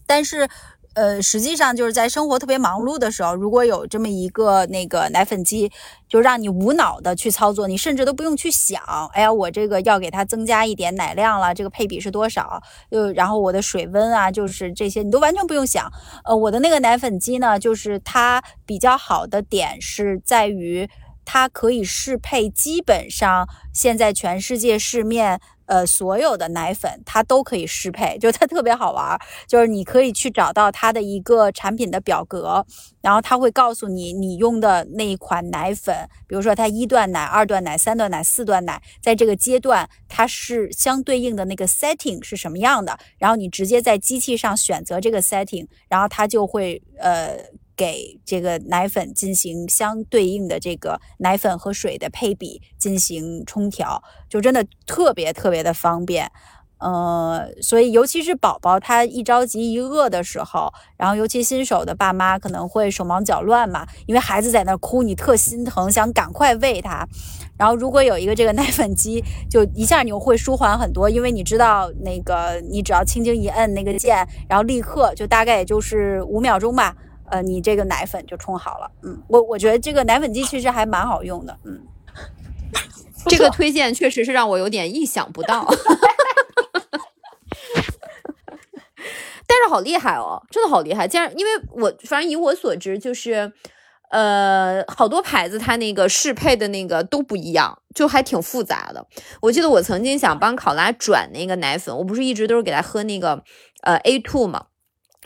[0.06, 0.50] 但是，
[0.94, 5.72] 呃，实际上就是在生活特别忙碌的时候，如果有这么一个那个奶粉机，
[6.10, 8.82] 就让你无脑的去操作，你甚至都不用去想，
[9.14, 12.62] 哎呀，我这个要给它增加一点奶量了，这个配比是多少？
[12.92, 15.92] 就然后我的水温啊，就是这些你都完全不用想。
[16.26, 20.90] 呃，我的那个奶粉机呢，就是它比较好的点是在于。
[21.30, 32.66] 它可以适配基本上现在全世界市面呃所有的奶粉，它都可以适配，就它特别好玩儿，就是你可以去找到它的一个产品的表格，
[33.02, 35.96] 然后它会告诉你你用的那一款奶粉，
[36.28, 47.38] 比如说它一段奶、二段奶、三段奶、四段奶，在这个阶段它是相对应的那个 setting 是什么样的，然后你直接在机器上选择这个 setting，然后它就会呃。
[47.78, 56.32] 给这个奶粉进行相对应的这个奶粉和水的配比进行冲调，就真的特别特别的方便。
[56.80, 67.08] 呃，所以尤其是宝宝他一着急一饿的时候，然后尤其新手的爸妈可能会手忙脚乱嘛，因为孩子在那哭，你特心疼，想赶快喂他。
[67.58, 76.96] 然后如果有一个这个奶粉机，就一下你就会舒缓很多，因为你知道那个你只要轻轻一摁那个键，然后立刻就大概也就是五秒钟吧。
[77.30, 81.82] 呃，你这个奶粉就冲好了，嗯，我我觉得这个奶粉机其实还蛮好用的，嗯，
[83.28, 85.68] 这个推荐确实是让我有点意想不到，
[89.46, 93.52] 但是好厉害哦，真的好厉害，竟然因为我反正以我所知就是，
[94.10, 99.06] 呃，好多牌子它那个适配的那个都不一样，就还挺复杂的。
[99.42, 103.44] 我记得我曾经想帮考拉转那个奶粉，我不是一直都是给他喝那个
[103.82, 104.68] 呃 A two 嘛。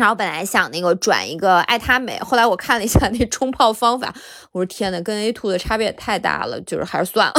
[0.02, 4.12] 然后本来想那个转一个爱他美，后来我看了一下那冲泡方法，
[4.52, 7.34] 我说天呐，跟 A two 的差别也太大了，就是还是算了。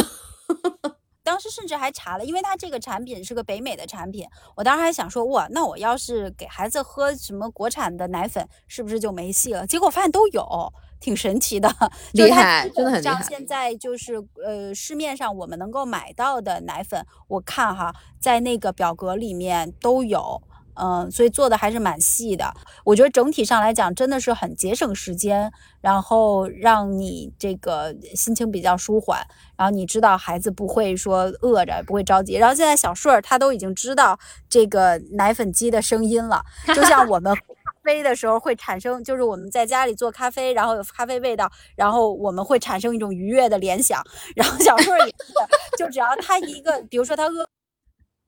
[1.25, 9.67] 当时甚至还查了，因为它这个产品是个北美的产品，我当时还想说，哇，那我要是给孩子喝什么国产的奶粉，是不是就没戏了？
[9.67, 11.69] 结果发现都有，挺神奇的。
[12.13, 13.15] 厉害，真的很厉害。
[13.15, 20.41] 像现在就是呃市面上我们能够买到的奶粉，我看哈，在那个表格里面都有。
[20.75, 22.53] 嗯，所以做的还是蛮细的。
[22.85, 29.21] 我觉得整体上来讲，真的是很节省时间，然后让你这个心情比较舒缓，
[29.57, 32.37] 然后你知道孩子不会说饿着，不会着急。
[32.37, 36.43] 然后现在小顺儿他都已经知道这个奶粉机的声音了，
[36.75, 44.03] 就像我们 咖啡的时候会产生，就是我们在家里做咖啡，然后有咖啡味道，然后我们会产生一种愉悦的联想。
[44.35, 45.33] 然后小顺儿也是，
[45.77, 47.47] 就只要他一个，比如说他饿。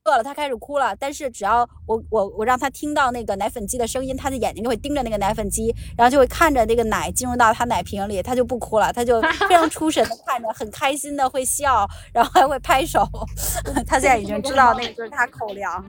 [0.04, 0.94] 饿了，他开始哭了。
[0.96, 13.08] 但是只要我我我让他听到那个奶粉机的声音，他的眼睛就会盯着那个奶粉机，然后就会看着那个奶进入到他奶瓶里，他就不哭了，他就 非常出神的看着，很开心的会笑，然后还会拍手。
[13.86, 15.82] 他现在已经知道那个就是他口粮。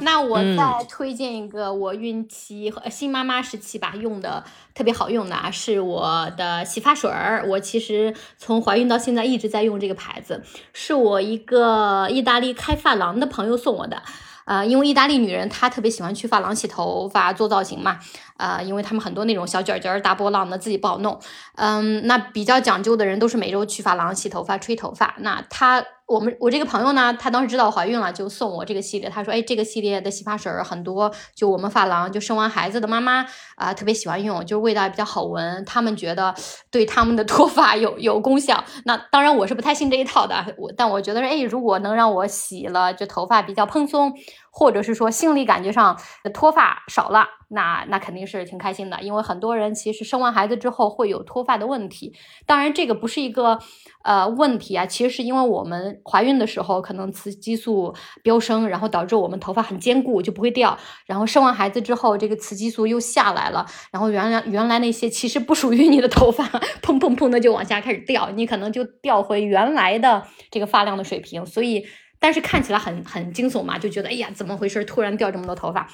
[0.00, 7.44] 那我再推荐一个我孕期和新妈妈时期吧用的特别好用的啊，是我的洗发水儿。
[7.48, 14.02] 我其实从怀孕到现在一直在用这个牌子，是我一个意大利开发廊的朋友送我的。
[14.44, 17.98] 呃，因为意大利女人她特别喜欢去发廊洗头发做造型嘛，
[18.38, 21.20] 呃，因为他们很多那种小卷卷大波浪的自己不好弄。
[21.56, 25.16] 嗯，那比较讲究的人都是每周去发廊洗头发、吹头发。
[25.18, 25.84] 那她。
[26.08, 29.10] 我们我这个朋友呢，他当时知道我怀孕了，就送我这个系列。
[29.10, 36.34] 他说：“哎，这个系列的洗发水很多，就我们发廊就生完孩子的妈妈啊，特别喜欢用，就是味道也比较好闻，他们觉得
[36.70, 38.64] 对他们的脱发有有功效。
[38.86, 44.14] 那当然我是不太信这一套的，我但我觉得说，哎，如果能让我洗了，就头发比较蓬松，
[44.50, 46.00] 或者是说心理感觉上
[46.32, 49.02] 脱发少了，那那肯定是挺开心的。
[49.02, 52.14] 因为很多人其实生完孩子之后会有脱发的问题，
[52.46, 53.58] 当然这个不是一个。”
[54.04, 60.78] 呃，问题啊，其实是因为我们怀孕的时候可能雌激素飙升，然后导致我们头发很坚固，就不会掉。
[61.06, 66.44] 然后生完孩子之后，这个雌激素又下来了，然后原来原来那些其实不属于你的头发，
[66.82, 71.44] 砰砰砰的就往下开始掉，你可能就掉回原来的这个发量的水平。
[71.46, 71.86] 所以，
[72.18, 74.84] 但是看起来很很惊悚嘛，就觉得哎呀，怎么回事？
[74.84, 75.88] 突然掉这么多头发。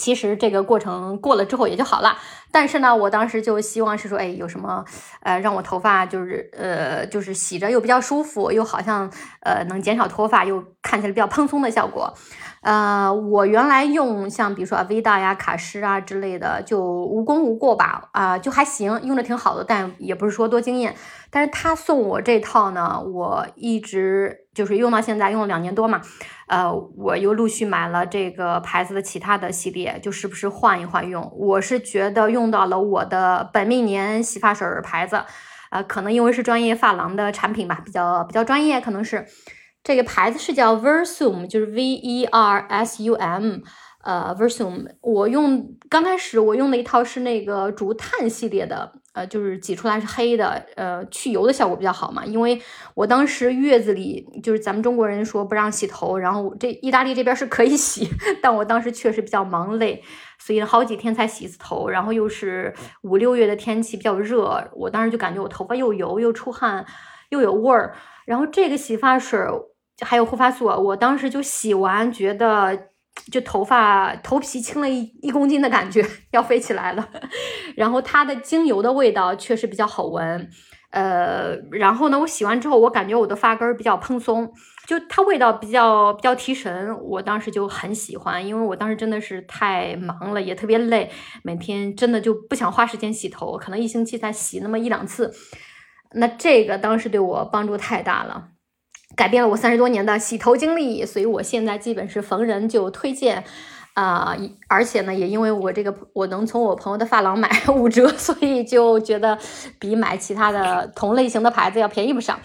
[0.00, 2.18] 其实这个过程过了之后也就好了，
[2.50, 4.84] 但是呢，我当时就希望是说，哎，有什么，
[5.20, 9.08] 呃，让我头发就是呃，就是洗着又比较舒服，又好像
[9.40, 12.12] 呃能减少脱发，又看起来比较蓬松的效果。
[12.62, 20.96] 呃，我原来用像比如说 Avida 呀、卡诗啊之类的，就无功无过吧，啊，就还行，用着挺好的，但也不是说多惊艳。
[21.30, 26.00] 但是他送我这套呢，我一直就是用到现在，用了两年多嘛，
[26.48, 31.32] 呃，我又陆续买了这个牌子的其他的系列，就时不时换一换用。
[31.36, 35.22] 我是觉得用到了我的本命年洗发水牌子，
[35.70, 39.26] 呃，可能因为是专业发廊的产品吧，比较比较专业，可能是。
[39.86, 43.58] 这个牌子是叫 Versum，就是 V E R S U M，
[44.04, 44.86] 呃，Versum。
[45.00, 52.24] 我用刚开始我用的一套是那个竹炭系列的，呃，就是挤出来是黑的，呃，去油的效果比较好嘛。
[52.24, 52.60] 因为
[52.94, 58.08] 我当时月子里就是咱们中国人说不让洗头，然后这意大利这边是可以 洗，
[58.42, 60.02] 但我当时确实比较忙累，
[60.38, 66.84] 所以好几天才洗一次头，然后又是五六月的天气比较热，我当时就感觉我头发又油又出汗
[67.30, 67.94] 又有味儿，
[68.26, 69.40] 然后这个洗发水。
[70.00, 72.88] 还有护发素，我当时就洗完，觉得
[73.30, 77.08] 就头发头皮轻了一一公斤的感觉， 要飞起来了。
[77.76, 80.48] 然后它的精油的味道确实比较好闻，
[80.90, 84.52] 呃，然后呢，我洗完之后，我感觉我的发根比较蓬松，
[84.86, 91.10] 就它味道比较比较提神，我当时就很喜欢，因为我当时真的是太忙了，也特别累，
[91.42, 95.32] 每天真的就不想花时间洗头，可能一星期才洗那么一两次。
[96.16, 98.50] 那这个当时对我帮助太大了。
[99.16, 103.44] 改变了我三十多年的洗头经历，所以我现在基本是逢人就推荐，
[103.94, 104.36] 啊，
[104.68, 109.38] 而且呢，也因为我这个我能从我朋友的发廊买 五折，所以就觉得
[109.78, 112.40] 比买其他的同类型的牌子要便宜不少，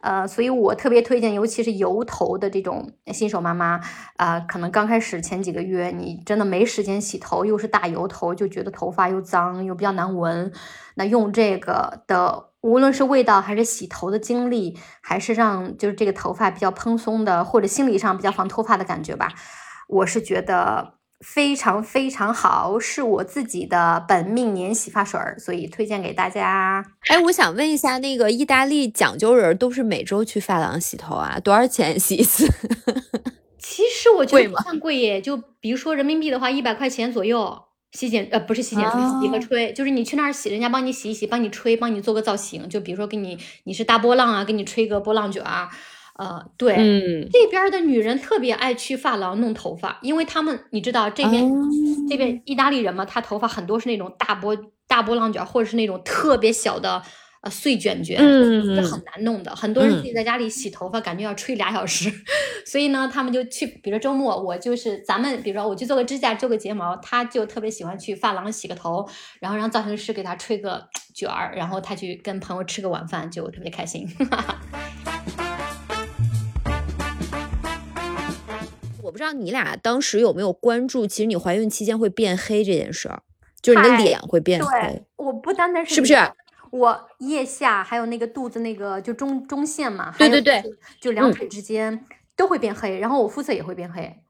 [0.00, 3.80] 呃，所以我特别推荐，尤其是油头的这种新手妈妈，
[4.16, 10.50] 啊，可能刚开始前几个月你真的没时间洗头，又是大油头，就觉得头发又脏又比较难闻，
[10.96, 12.47] 那用这个的。
[12.60, 19.32] 无论是味道，还是洗头的经历，还是让就是这个头发比较蓬松的，或者心理上比较防脱发的感觉吧，
[19.88, 26.84] 我是觉得非常非常好，是我自己的本命年洗发水儿，所以推荐给大家。
[27.08, 31.38] 哎，我想问一下，那个意大利讲究人都是每周去发廊洗头啊？
[31.38, 32.46] 多少钱洗一次？
[33.58, 37.67] 其实我觉得不算贵耶，就比如说人民币的话，一百块钱左右。
[37.92, 42.68] 洗剪呃不是洗剪吹，洗和吹，就是你去那儿洗，人家帮你洗一洗，帮你吹，帮你做个造型。
[42.68, 45.68] 就比如说给你你是大波浪啊，给你吹个波浪卷啊，
[46.18, 51.50] 呃对，嗯，这边的女人特别爱去发廊弄头发，因为他们你知道这边
[52.08, 57.02] 这边意大利人嘛，他头发很多是那种大波大波浪卷，或者是那种特别小的。
[57.40, 59.54] 呃，碎卷卷，嗯，是很难弄的。
[59.54, 62.12] 很多人自己在家里洗头发，感觉要吹俩小时。
[62.66, 69.08] 所以呢，他们就去，比如周末，我就是咱们，比如说我去做个指甲、做个睫毛，他就特别喜欢去发廊洗个头，
[69.40, 74.08] 然后让造型师给他吹个卷儿，然后他去跟朋友吃个晚饭，就特别开心。
[79.02, 83.22] 我不知道你俩当时有没有关注，其实你怀孕期间会变黑这件事儿，
[83.62, 85.02] 就是你的脸会变黑。
[85.16, 86.14] 我不单单是，是不是？
[86.70, 90.62] 我腋下还有那个肚子那个就中中线嘛，对对对，
[91.00, 92.04] 就两腿之间
[92.36, 94.22] 都会变黑，然后我肤色也会变黑。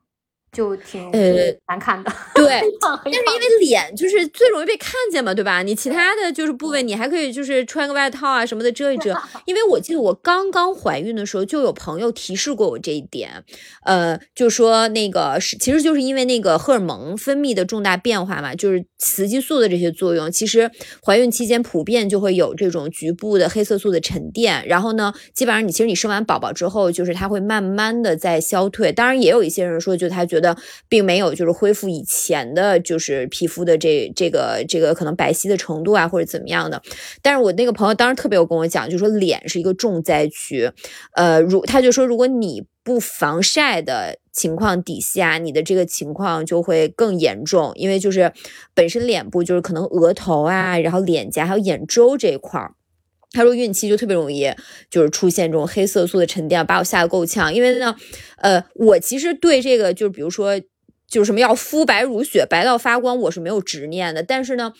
[0.50, 1.20] 就挺呃
[1.68, 2.60] 难看的，对，
[3.04, 5.62] 但是因为脸就是最容易被看见嘛，对吧？
[5.62, 9.14] 你其他的就是部位，你还可以就是穿个外套啊什么的遮一遮。
[9.46, 13.44] 因为我记得我刚刚怀孕的时候，就有朋友提示过我这一点，
[13.84, 20.70] 呃，就说那个是其实就是因为那个荷尔蒙分泌的重大变化嘛，就是雌激素的这些作用，其实
[21.04, 24.66] 怀孕期间普遍就会有这种局部的黑色素的沉淀。
[24.66, 28.90] 然后呢，基本上你其实你生完宝宝之后，就是它会慢慢的在消退。
[28.90, 30.56] 当然也有一些人说，就他觉觉得
[30.88, 36.80] 并没有，就是恢复以前的，就是皮肤的这这个这个可能白皙的程度啊，或者怎么样的。
[37.20, 40.70] 但是我那个朋友当时特别有跟我讲，就说脸是一个重灾区，
[41.14, 48.32] 呃，如他就说，如果你不防晒的情况底下，你的这个情况就会更严重，因为就是
[48.74, 52.74] 本身脸部就是可能额头啊，然后脸颊还有眼周这一块儿。
[53.32, 54.50] 他说孕期就特别容易，
[54.90, 57.52] 就是出现这种黑色素的沉淀，把我吓得够呛。
[57.52, 57.94] 因为呢，
[58.38, 60.58] 呃，我其实对这个就是比如说，
[61.06, 64.22] 就是什么要肤白如雪、白到发光，我是没有执念的。
[64.22, 64.72] 但是呢，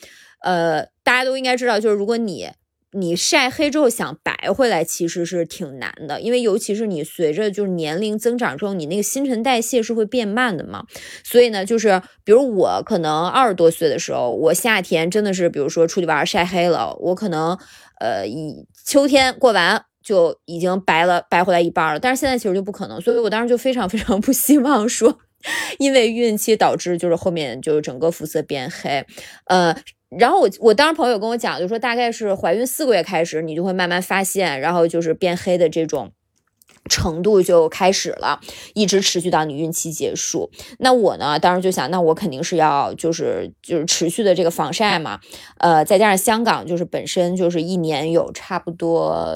[0.42, 2.48] 呃，大家都应该知道，就是如果你
[2.92, 6.20] 你晒黑之后想白回来，其实是挺难的。
[6.20, 10.84] 因为尤其是你随着就是年龄增长之后，你那个新陈代谢是会变慢的嘛。
[11.22, 17.58] 所以呢，就是比如我可能二十多岁的时候，我夏天真的是比如说出去玩晒黑了，我可能。
[18.00, 21.98] 呃，以秋天过完就已经白了，白回来一半了。
[21.98, 25.18] 但是现在其实就不可能，所以我当时就非常非常不希望说
[25.80, 29.04] 因为孕期导致就是后面就是整个肤色变黑，
[29.46, 29.74] 呃。
[30.16, 36.12] 然后我我当时朋友跟我讲，就说大概是怀孕四个月开始，你就会慢慢发现，然后就是变黑的这种。
[36.88, 38.40] 程度就开始了，
[38.74, 40.50] 一直持续到你孕期结束。
[40.78, 45.20] 那我呢，当时就想，那我肯定是要就是就是持续的这个防晒嘛，
[45.58, 49.26] 呃，再加上香港就是本身就是一年有差不多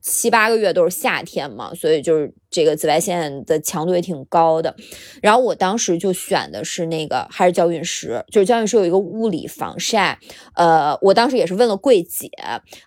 [0.00, 2.32] 七八个月都是夏天嘛，所以就是。
[2.50, 4.74] 这个紫外线的强度也挺高的，
[5.20, 10.18] 然后我当时就选的是那个还是娇韵诗，就是娇韵诗有一个物理防晒，
[10.54, 12.30] 呃，我当时也是问了柜姐，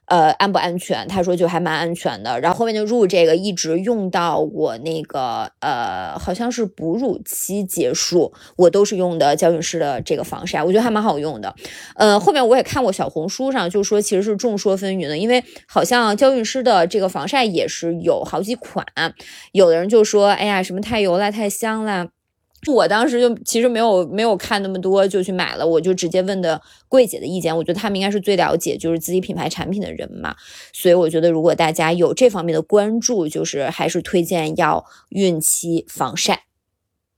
[0.06, 1.08] 呃，安不安全？
[1.08, 11.56] 她说就还蛮安全的，然后后面就入这个，一直用到我那个呃，好像是哺乳期结束，我都是用的娇韵诗的这个防晒，我觉得还蛮好用的，
[11.96, 18.86] 呃，后面我也看过小红书上就说其实是众说纷纭的，因为好像娇韵诗的这个防晒也是有好几款。
[19.54, 22.10] 有的人就说：“哎呀，什么太油了，太香了。”
[22.68, 25.66] 我当时就其实没有没有看那么多，就去买了。
[25.66, 30.36] 我就直接问的柜姐的意见，我觉得他们应该是最了解就是自己品牌产品的人嘛。
[30.72, 36.44] 所以我觉得如果大家有这方面的关注，就是还是推荐要孕期防晒。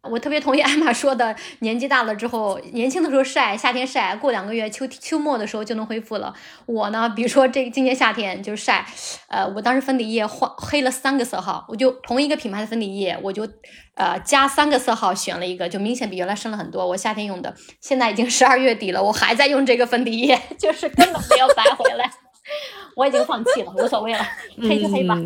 [0.09, 6.33] 我特别同意 艾玛说的，年纪大了之后，年轻的时候晒，夏天晒，过两个月秋秋末的时候就能恢复了。
[6.65, 8.85] 我呢，比如说这今年夏天就晒，
[9.29, 13.47] 呃，我当时粉底液换黑了三个色号，我就同一个品牌的粉底液，我就
[13.95, 16.85] 呃加三个色号选了一个，就明显比原来深了很多。
[16.85, 22.11] 我夏天用的，现在已经十二月底了，我还在用这个粉底液， 就是根本没有白回来。
[22.97, 24.19] 我已经放弃了，无所谓了，
[24.61, 25.17] 黑就黑吧。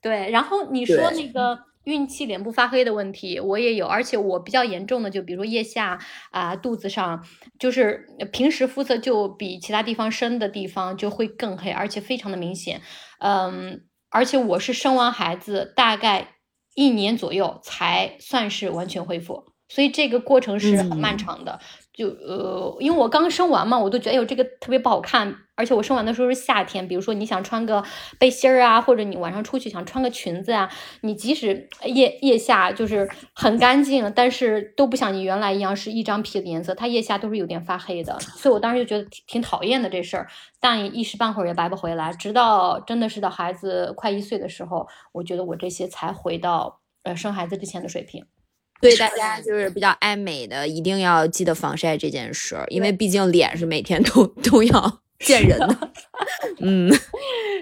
[0.00, 1.58] 对，然后你说那个。
[1.86, 5.98] 孕期脸部发黑的问题我也有，而且我比较严重的就比如说腋下
[6.32, 7.24] 啊、肚子上，
[7.60, 12.82] 就是平时肤色就比其他地方深的地方就会更黑，而且非常的明显。
[13.20, 16.34] 嗯，而且我是生完孩子大概
[16.74, 21.60] 一年左右才算是完全恢复，所以这个过程是很漫长的。
[21.92, 27.82] 就呃，因为我刚生完嘛，我都觉得哎呦这个特别不好看，而且我生完的时候是夏天，比如说你想穿个
[28.18, 40.28] 背心儿啊，或者你晚上出去想穿个裙子啊，你即使腋腋下就是很干净，但是都不像你原来一样是一张皮的颜色，它腋下都是有点发黑的，所以我当时就觉得挺挺讨厌的这事儿，
[40.60, 48.24] 但一时半会儿也白不回来，直到真的是到孩子快一岁的时候，我觉得我这些才回到呃生孩子之前的水平。
[48.78, 55.90] 对大家就是比较爱美的，一定要记得防晒这件事儿，因为毕竟脸是每天都都要见人的。
[56.60, 56.90] 嗯，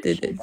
[0.02, 0.38] 对对对。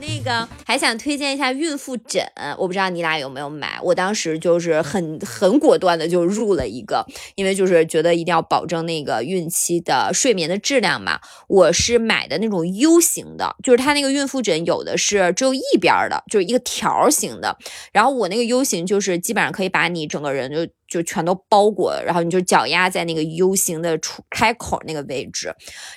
[0.00, 2.24] 那个还想推荐一下孕妇枕，
[2.56, 3.78] 我不知道你俩有没有买。
[3.82, 11.20] 我当时就是很很果断的就入了一个，因为就是觉得一定要保证那个孕期的睡眠的质量嘛。
[11.48, 17.58] 我是买的那种 U 型的，就是它那个孕妇枕有的是只有一边的，就是一个条形的。
[17.92, 20.72] 然后我那个 U 型就是基本上可以把你整个人就。
[20.94, 25.52] 就全都包裹，然后你就脚丫在那个 U 型的出开口那个位置，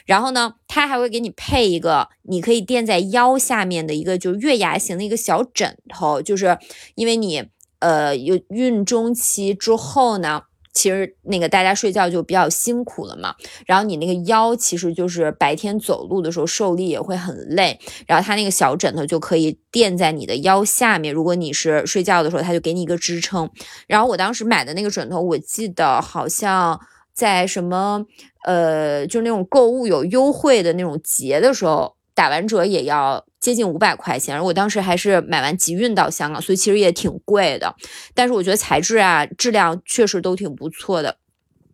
[0.05, 6.57] 然后呢，它还会给你配一个，你可以垫在腰下面的一个就月牙形的一个小枕头，就是
[6.95, 7.43] 因为你
[7.77, 10.41] 呃有孕中期之后呢。
[10.77, 13.33] 其实那个大家睡觉就比较辛苦了嘛，
[13.65, 23.49] 然后你那个腰其实就是白天走路的时候受力也会很累，然后它那个小枕头就可以垫在你的腰下面，如果你是睡觉的时候，它就给你一个支撑。
[23.87, 26.79] 然后我当时买的那个枕头，我记得好像
[27.11, 28.05] 在什么
[28.45, 31.96] 呃，就那种购物有优惠的那种节的时候。
[32.17, 37.75] 打完折也要接近五百块钱，我当时还是买完集运到香港，所以其实也挺贵的。
[38.15, 41.17] 但是我觉得材质啊、质量确实都挺不错的。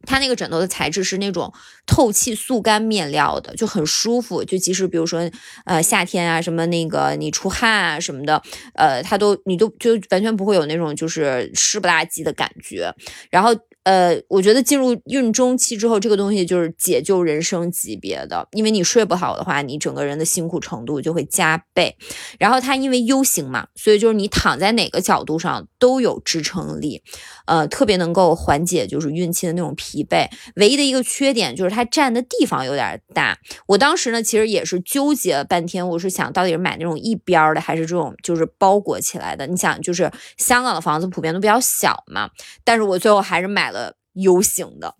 [0.05, 1.53] 它那个枕头的材质是那种
[1.85, 4.43] 透气速干面料的，就很舒服。
[4.43, 5.31] 就即使比如说
[5.63, 8.43] 呃夏天啊，什么那个你出汗啊什么的，
[8.75, 12.93] 呃，它都你都就完全不会有那种就是湿不拉几的感觉。
[13.29, 13.55] 然后。
[13.83, 21.97] 呃，我觉得进入孕中期之后，这个东西就是解救人生级别的，因为你睡不好的话，你整个人的辛苦程度就会加倍。
[22.39, 27.03] 然后它因为 U 型嘛，所以就是你躺在哪个角度上都有支撑力，
[27.45, 30.29] 呃，特别能够缓解就是孕期的那种疲惫。
[30.55, 33.37] 唯一的一个缺点就是它占的地方有点大。
[33.67, 39.45] 我当时呢，其实也是纠结了半天，我是想到底是买那种一边的，还是这种就是包裹起来的。
[39.45, 42.29] 你想，就是香港的房子普遍都比较小嘛，
[42.63, 43.72] 但是我最后还是买。
[44.13, 44.95] U 型的，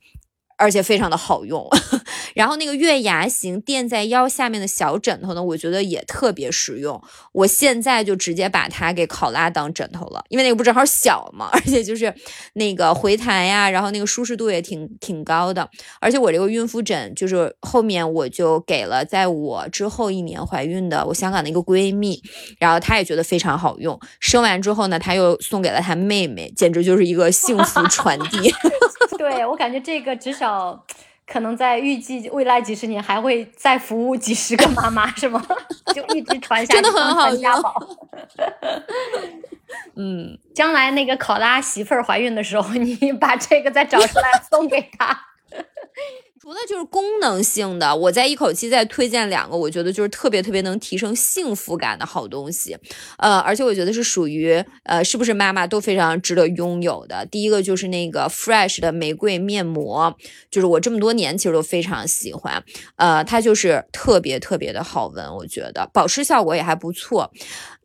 [0.58, 1.68] 而且非常的好用。
[2.36, 7.02] 然后那个月牙形垫在腰下面的小枕头呢，我觉得也特别实用。
[7.32, 12.14] 我现在就直接把它给考拉当枕头了，因为那个不正好小嘛，而且就是
[12.54, 15.70] 那个回弹呀，然后那个舒适度也挺挺高的。
[16.00, 22.22] 而且我这个孕妇枕就是后面我就给了在我之后一年怀孕的我香港的一个闺蜜，
[22.60, 24.00] 然后她也觉得非常好用。
[24.20, 28.54] 生完之后呢，她又送给了她妹妹，简直就是一个幸福传递。
[29.18, 30.86] 对我感觉这个至少。
[31.26, 35.42] 可能在预计未来几十年还会再服务几十个妈妈，是吗？
[35.94, 37.76] 就一直传下去，真的很好家宝。
[39.96, 45.18] 嗯，将来那个考拉媳妇儿怀孕的时候，你把这个再找出来送给她。
[46.44, 52.78] 除了就是功能性的，我再一口气再推荐两个，我觉得就是特别特别能提升幸福感的好东西，
[53.18, 57.26] 呃，而且我觉得是属于呃，是不是妈妈都非常值得拥有的。
[57.28, 60.14] 第一个就是那个 Fresh 的玫瑰面膜，
[60.52, 62.62] 就是我这么多年其实都非常喜欢，
[62.98, 67.32] 呃，它就是特别特别的好闻，我觉得保湿效果也还不错。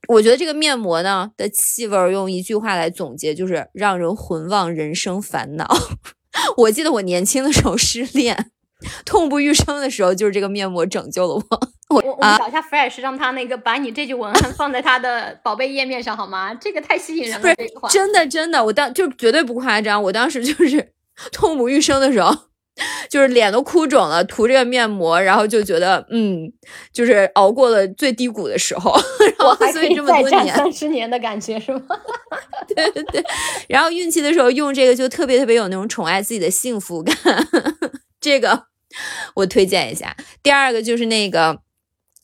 [0.09, 5.69] 我觉得这个面膜呢的气味用一句话来总结，就是让人浑忘人生烦恼。
[6.57, 8.51] 我记得我年轻的时候失恋，
[9.05, 11.45] 痛不欲生的时候，就是这个面膜拯救了我。
[11.89, 16.53] 我我们找一下 Fresh，让他那个把你这句文案放在他的宝贝页面上好吗？
[16.55, 17.89] 这个太吸引人了。
[17.89, 20.03] 真的真的，我当就绝对不夸张。
[20.03, 20.93] 我当时就是
[21.33, 22.31] 痛不欲生的时候，
[23.09, 26.53] 就是脸都哭肿了，涂这个面膜，然后就觉得嗯，
[26.93, 28.95] 就是熬过了最低谷的时候。
[29.39, 31.81] 然后所以这么多年，三十年的感觉是吗？
[32.75, 33.25] 对对对，
[33.69, 37.17] 然后孕期的时候用这个就特别特别有那种宠爱自己的幸福感，
[38.21, 38.65] 这个
[39.35, 40.17] 我推荐一下。
[40.43, 41.59] 第二个就是那个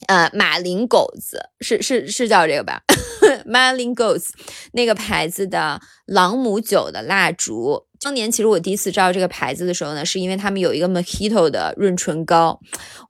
[0.06, 2.82] 呃马林狗子，是是是叫这个吧？
[3.46, 4.28] Malingos
[4.72, 7.84] 那个牌子的朗姆酒的蜡烛。
[8.00, 12.60] 当年其实我第一次知道这个牌子的时候呢，是因为他们有一个 Mojito 的润唇膏，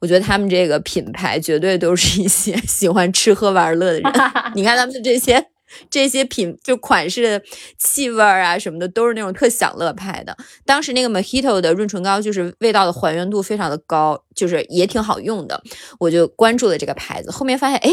[0.00, 4.12] 我觉得他们这个品牌绝对都是一些 喜欢吃喝玩乐的人。
[4.54, 5.48] 你看他们的这些。
[5.90, 7.42] 这些品就款式、
[7.78, 10.36] 气味啊什么的，都是那种特享乐派的。
[10.64, 15.62] 当时那个 Mojito 的润唇膏，就是味道的还原度非常的高，就是也挺好用的。
[15.98, 17.90] 我就关注了这个牌子，后面发现，哎，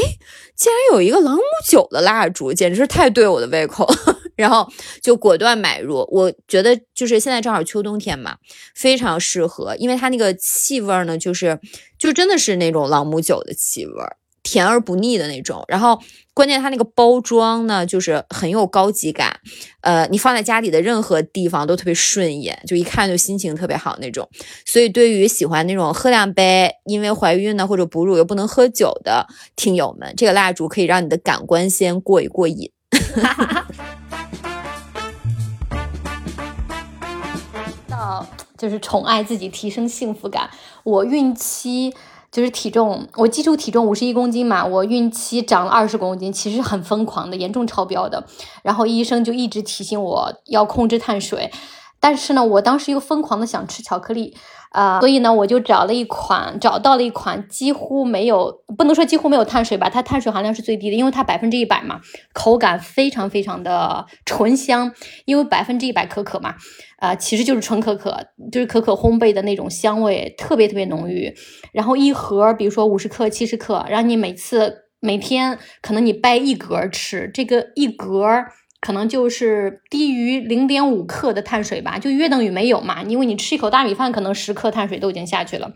[0.56, 3.88] 竟然有一个朗姆酒的蜡烛，简直是太对我的胃口，
[4.36, 4.68] 然后
[5.02, 6.08] 就果断买入。
[6.12, 8.38] 我觉得就是现在正好秋冬天嘛，
[8.76, 11.60] 非常适合，因为它那个气味呢，就是
[11.98, 13.94] 就真的是那种朗姆酒的气味。
[14.44, 16.02] 甜而不腻的那种，然后
[16.34, 19.38] 关键它那个包装呢，就是很有高级感，
[19.82, 24.30] 呃，你放在家里的任何地方都特别顺眼，就一看就心情特别好那种。
[24.66, 29.28] 所以对于喜欢那种喝两杯，因为怀孕呢或者哺乳又不能喝酒的
[29.58, 32.72] 听友们，这个蜡烛可以让你的感官先过一过瘾。
[37.90, 38.26] 到
[38.58, 40.50] 就是宠爱自己，提升幸福感。
[40.86, 41.94] 我孕期。
[42.32, 48.24] 就是体重，我基础体重五十一公斤嘛，我孕期长了二十公斤，其实很疯狂的，严重超标的。
[48.64, 51.52] 然后医生就一直提醒我要控制碳水，
[52.02, 54.36] 但是呢，我当时又疯狂的想吃巧克力。
[54.72, 61.99] 啊，所以呢，我就找了一款，找到了一款几乎没有，不能说几乎没有碳水吧，它碳水含量是最低的，因为它百分之一百嘛，
[62.32, 64.93] 口感非常非常的醇香，
[65.26, 66.56] 因为百分之一百可可嘛，
[66.99, 68.18] 啊，其实就是纯可可，
[68.49, 71.36] 就是可可烘焙的那种香味，特别特别浓郁。
[71.74, 78.45] 然后一盒，比如说五十克、七十克，让你每次每天可能你掰一格吃，这个一格。
[78.82, 83.04] 可能就是低于零点五克的碳水吧，就约等于没有嘛。
[83.04, 85.72] 因为你吃一口大米饭，可能十克碳水都已经下去了，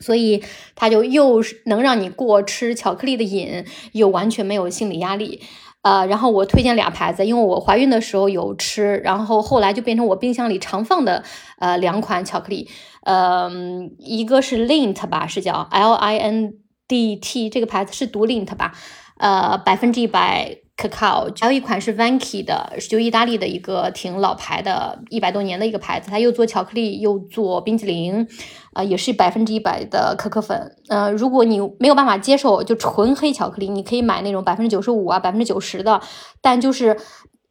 [0.00, 5.40] 所以它就又能让你过吃巧克力的瘾，又完全没有心理压力。
[5.80, 11.24] 呃，然后我推荐俩牌子，因为我怀孕的时候有吃，然后后来就变成我冰箱里常放的
[11.58, 12.68] 呃两款巧克力。
[13.04, 13.50] 呃，
[13.98, 16.54] 一个是 Lindt 吧，是叫 L I N
[16.86, 18.74] D T 这个牌子是读 Lindt 吧？
[19.16, 20.65] 呃，百分之一百。
[20.76, 28.28] cacao，还有一款是 Vanke 的，就意大利的一个挺老牌的，一百多年的一个牌子，它又做巧克力又做冰淇淋，
[28.74, 30.76] 啊，也是百分之一百的可可粉。
[30.88, 36.00] 呃，如果你没有办法接受就纯黑巧克力，你可以买那种百分之九十五啊、百分之九十的，
[36.40, 36.96] 但就是。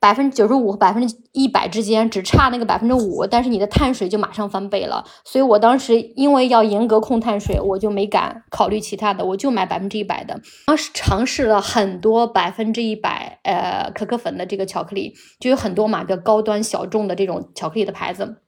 [0.05, 5.03] 百分之九十五和百分之一百之间只差那个百分之五，但是你的碳水就马上翻倍了。
[5.23, 10.39] 所以我当时因为要严格控碳水，我就没敢考虑其他的，我就买百分之一百的。
[10.67, 18.43] 当时尝试了很多百分之一百呃可可粉的这个巧克力，就有很多嘛，个高端小众的这种巧克力的牌子，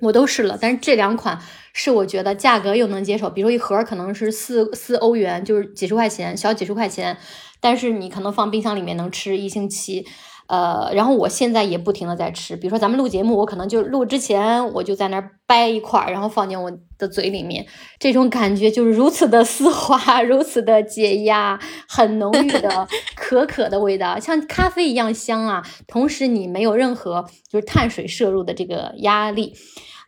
[0.00, 0.58] 我都试了。
[0.60, 1.38] 但是这两款
[1.72, 7.16] 是我觉得价格又能接受，比如一盒可能是四四欧元，就是几十块钱，小几十块钱，
[7.60, 10.04] 但是你可能放冰箱里面能吃一星期。
[10.48, 17.66] 呃，然后我现在也不停的在吃，比如说咱们录节目，我可能就录之前我就在那儿掰一块，然后放进我的嘴里面，
[17.98, 22.86] 这种感觉就是如此的丝滑， 如此的解压，很浓郁的
[23.16, 25.62] 可可的味道，像咖啡一样香啊。
[25.88, 29.54] 同时你没有任何就是碳水摄入的这个压力，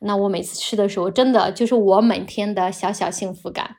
[0.02, 3.77] 那我每次吃的时候，真的就是我每天的小小幸福感。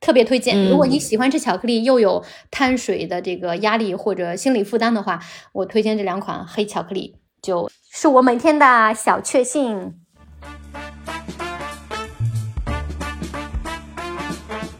[0.00, 5.20] 特别推荐，如果你喜欢吃巧克力又有碳水的这个压力或者心理负担的话，
[5.52, 9.94] 我推荐这两款黑巧克力，就是我每天的小确幸。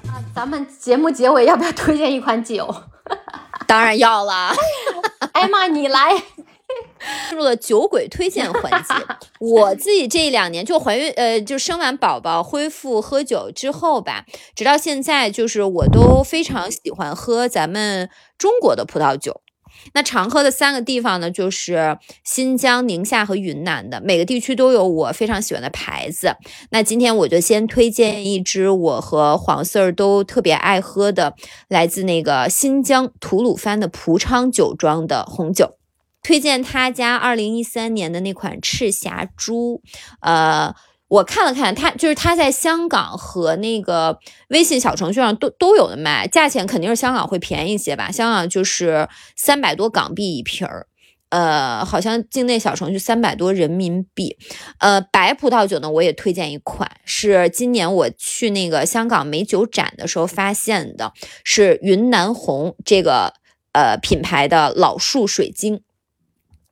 [0.07, 2.73] 啊，咱们节目结尾要不要推荐一款酒？
[3.66, 4.53] 当然要了，
[5.33, 6.23] 艾玛你来。
[7.28, 8.94] 进入了酒鬼推荐环节。
[9.40, 14.24] 我自己这两年就怀孕，呃，就生完宝宝恢复喝酒之后吧，
[14.55, 19.40] 直到现在，就是我都非常喜欢喝咱们中国的葡萄酒。
[19.94, 26.32] 那常喝的三个地方呢，就是新疆、宁夏和云南的，每个地区都有我非常喜欢的牌子。
[26.70, 31.34] 那今天我就先推荐一支我和黄四儿都特别爱喝的，
[31.68, 35.76] 来自那个新疆吐鲁番的蒲昌酒庄的红酒。
[36.23, 39.81] 推荐他家二零一三年的那款赤霞珠，
[40.21, 40.75] 呃，
[41.09, 50.87] 我看了看，他就是他在香港和那个微信小程序上都都有的卖，价钱肯定是香港会便宜一些吧，香港就是三百多港币一瓶儿，
[51.31, 54.37] 呃，好像境内小程序三百多人民币。
[54.81, 61.12] 呃，白葡萄酒呢，我也推荐一款，是今年我去那个香港美酒展的时候发现的，
[61.43, 63.33] 是云南红这个
[63.73, 65.81] 呃品牌的老树水晶。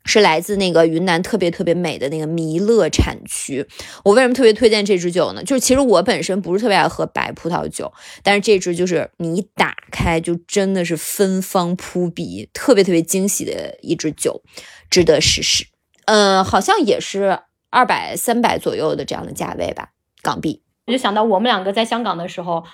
[0.07, 3.67] 是来自那个云南特别特别美的那个弥勒产区。
[4.05, 5.43] 我为什么特别推荐这支酒呢？
[5.43, 7.93] 就是其实我本身不是特别爱喝白葡萄酒，
[8.23, 14.41] 但是这支就是你一打开就真的是芬芳扑鼻，特别特别惊喜的一支酒，
[14.89, 15.67] 值得试试。
[16.07, 17.41] 嗯，好像也是
[17.71, 19.91] 二百三百左右的这样的价位吧，
[20.23, 20.63] 港币。
[20.87, 22.65] 我就想到我们两个在香港的时候。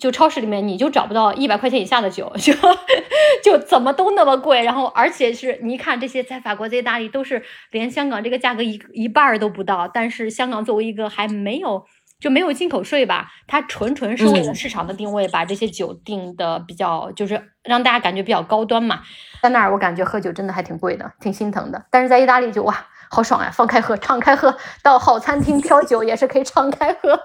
[0.00, 2.52] 就超市里面你就找不到一百块钱以下的酒，就
[3.44, 11.84] 就怎么都那么贵，然后而且是你一看这些在法国在意大利都是连香港这个价格一一半都不到，但是香港作为一个还没有
[12.18, 19.02] 就没有进口税吧，它纯纯是为了市场的定位，把这些酒定的比较就是让大家感觉比较高端嘛。
[19.42, 27.20] 在那儿我感觉喝酒真的还挺贵的，挺心疼的，但是在意大利就哇好爽呀，放开喝，敞开喝，到好餐厅挑酒也是可以敞开喝。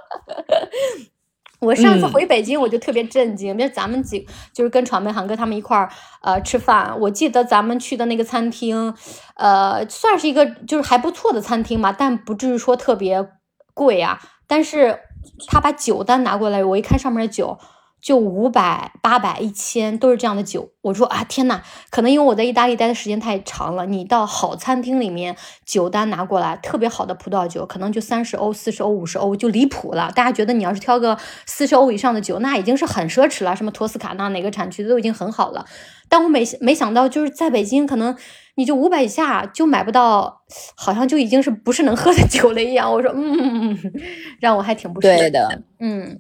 [1.60, 3.56] 我上次回北京，我就特别震惊。
[3.56, 5.90] 比如咱们几就是跟传媒航哥他们一块儿
[6.22, 8.94] 呃吃饭，我记得咱们去的那个餐厅，
[9.36, 13.28] 呃，算是一个就是还不错的餐厅嘛，但不至于说特别
[13.74, 14.22] 贵啊。
[14.48, 15.00] 但是
[15.48, 17.58] 他把酒单拿过来，我一看上面的酒。
[18.06, 20.70] 就五百、八百、一千都是这样的酒。
[20.82, 23.88] 我说啊，天呐，可能因为我在意大利待的时间太长了。
[23.88, 25.36] 你到好餐厅里面，
[25.66, 30.12] 酒单拿过来，特别好的葡萄酒，可能就三十欧、四十欧、五十欧，就离谱了。
[30.14, 33.56] 大家觉得你要是挑个四十欧以上的酒，那已经是很奢侈了。
[33.56, 35.66] 什么托斯卡纳哪个产区都已经很好了。
[36.08, 38.16] 但我没没想到，就是在北京，可能
[38.54, 40.44] 你就五百以下就买不到，
[40.76, 42.94] 好像就已经是不是能喝的酒了一样。
[42.94, 43.76] 我说，嗯，
[44.40, 46.20] 让我还挺不适对的，嗯。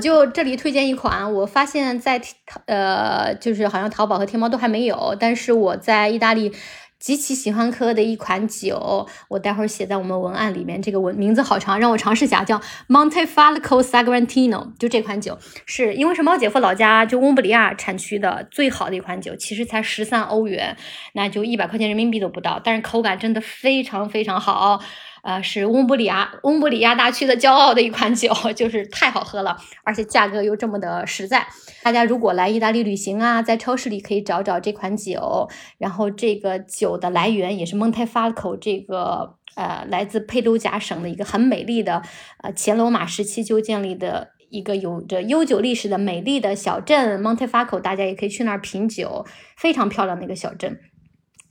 [0.00, 6.52] 就这里推荐一款，我发现，在淘呃，就是好像淘宝和天猫都还没有，但是我在意大利
[7.00, 10.80] 极其喜欢喝的一款酒，我待会儿写在我们文案里面。
[10.80, 14.68] 这个文名字好长，让我尝试一下，叫 Montefalco Sagrantino。
[14.78, 15.36] 就这款酒，
[15.66, 20.76] 是因为是猫姐夫老家就翁布里亚产区的最好的一款酒，其实才十三欧元，
[21.14, 24.80] 那就一百块钱人民币都不到，但是口感真的非常非常好。
[25.22, 31.46] 呃，是翁布里亚翁布里亚大区的骄傲的一款酒，就是太好喝了，而且价格又这么的实在。
[31.82, 35.48] 大家如果来意大利旅行啊，在超市里可以找找这款酒。
[35.78, 42.02] 然后这个酒的来源也是蒙泰法口这个呃来自佩鲁贾省的一个很美丽的
[42.42, 50.78] 呃前罗马时期就建立的一个有着悠久历史的美丽的小镇蒙泰法口，大家也可以去那儿品酒，非常漂亮的一个小镇。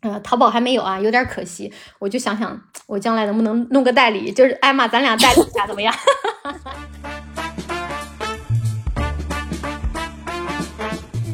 [0.02, 1.74] 呃，淘宝还没有啊，有点可惜。
[1.98, 5.94] 我就想想，我将来能不能弄个代理，就是艾玛，咱俩代理一下怎么样？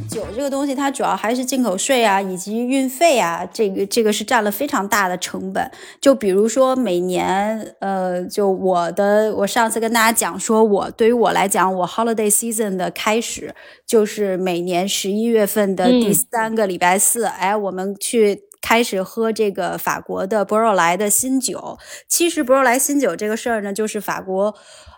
[0.10, 5.70] 酒这个东西，它主要还是进口税啊，以及运费啊，这个这个是占了非常大的成本。
[6.00, 13.54] 就比如说每年，呃，就我的，我上次跟大家讲说，我对于我来讲，我 holiday season 的开始
[13.86, 18.44] 就是每年十一月份的第三个礼拜四，哎，我们去。
[18.64, 21.78] 开始喝这个法国的博若莱的新酒。
[22.08, 24.56] 其实博若莱新酒这个事儿呢，就是法国，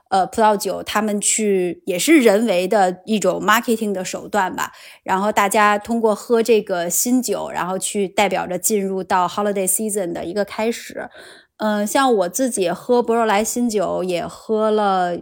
[0.09, 4.71] 呃葡萄酒，他们去也是人为的一种 marketing 的手段吧。
[5.03, 11.09] 然后大家通过喝这个新酒，然后去代表着进入到 holiday season 的一个开始。
[11.57, 15.17] 嗯，像我自己喝博若莱新酒也喝了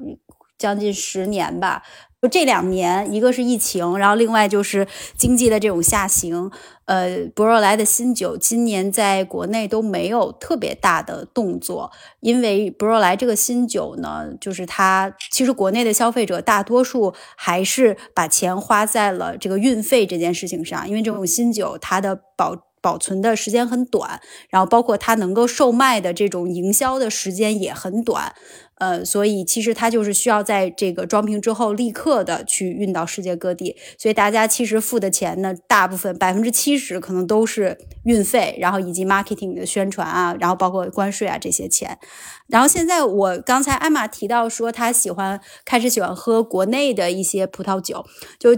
[0.58, 1.84] 将近十年吧。
[2.22, 4.88] 就这两年，一个是疫情，然后另外就是
[5.18, 6.50] 经济的这种下行。
[6.86, 24.20] 呃，博若莱的新酒今年在国内都没有特别大的动作，因为博若莱这个新酒呢，就是它其实国内的消费者大多数还是把钱花在了这个运费这件事情上，因为这种新酒它的保保存的时间很短，
[24.50, 28.36] 然后包括它能够售卖的这种营销的时间也很短。
[28.80, 41.98] 呃，所以其实它就是需要在这个装瓶之后立刻的去运到世界各地，所以大家其实付的钱呢，大部分百分之七十可能都是运费，然后以及 marketing 的宣传啊，然后包括关税啊这些钱。
[42.48, 48.06] 然后现在我刚才艾玛提到说，他喜欢开始喜欢喝国内的一些葡萄酒，
[48.38, 48.50] 就。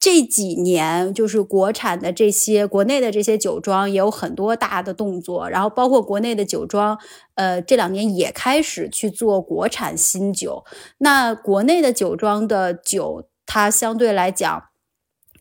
[0.00, 6.96] 这几年，就是国产的这些、国内的这些酒庄也有很多大的动作，然后包括国内的酒庄，
[7.34, 10.64] 呃，这两年也开始去做国产新酒。
[10.98, 14.68] 那国内的酒庄的酒，它相对来讲，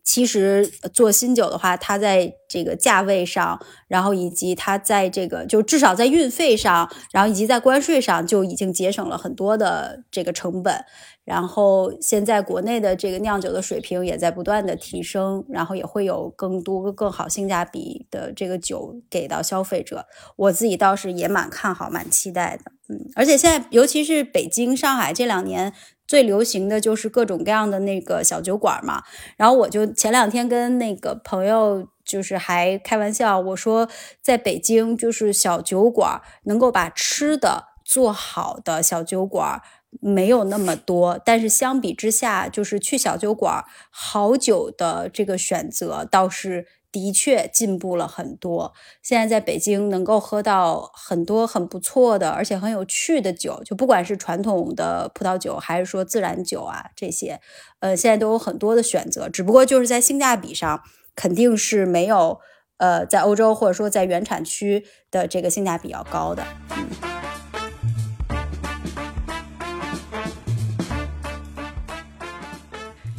[0.04, 10.84] 其实做新酒的话，它在这个价位上，然后以及它在这个就至少在运费上，然后以及在关税上，就已经节省了很多的这个成本。
[11.28, 20.06] 然后现在国内的这个酿酒的水平也在不断的提升，然后也会有更多更好性价比的这个酒给到消费者。
[20.38, 22.72] 我自己倒是也蛮看好、蛮期待的。
[22.88, 25.74] 嗯，而且现在尤其是北京、上海这两年
[26.08, 29.04] 最流行的就是各种各样的那个小酒馆嘛。
[29.36, 33.90] 然后我就前两天跟那个朋友就是还开玩笑，我说
[34.22, 39.62] 在北京就是小酒馆能够把吃的做好的小酒馆。
[40.02, 48.74] 没有那么多，但是相比之下，就是去小酒馆好酒的这个选择倒是的确进步了很多。
[49.02, 57.40] 现在在北京能够喝到很多很不错的，而且很有趣的酒，就不管是传统的葡萄酒还是说自然酒啊这些，
[57.80, 59.30] 呃，现在都有很多的选择。
[59.30, 60.82] 只不过就是在性价比上，
[61.16, 62.40] 肯定是没有
[62.78, 67.47] 呃在欧洲或者说在原产区的这个性价比要高的，嗯。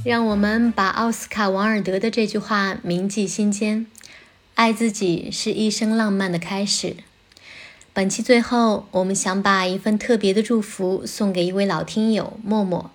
[0.09, 3.87] 让我们把奥斯卡·王尔德的这句话铭记心间：
[4.55, 6.97] 爱自己是一生浪漫的开始。
[7.93, 12.91] 本期最后，我们想把一份特别的祝福送给一位老听友默默。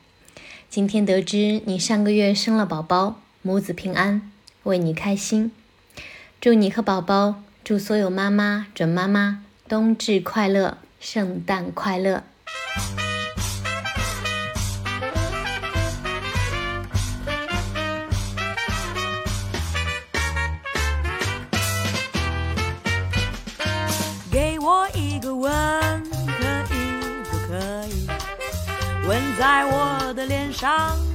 [0.72, 4.32] 今天得知你上个月生了宝宝，母子平安，
[4.64, 5.52] 为你开心。
[6.42, 12.24] 祝你和宝宝，祝所有妈妈、准妈妈冬至快乐，圣诞快乐。
[29.54, 31.13] 在我的脸上。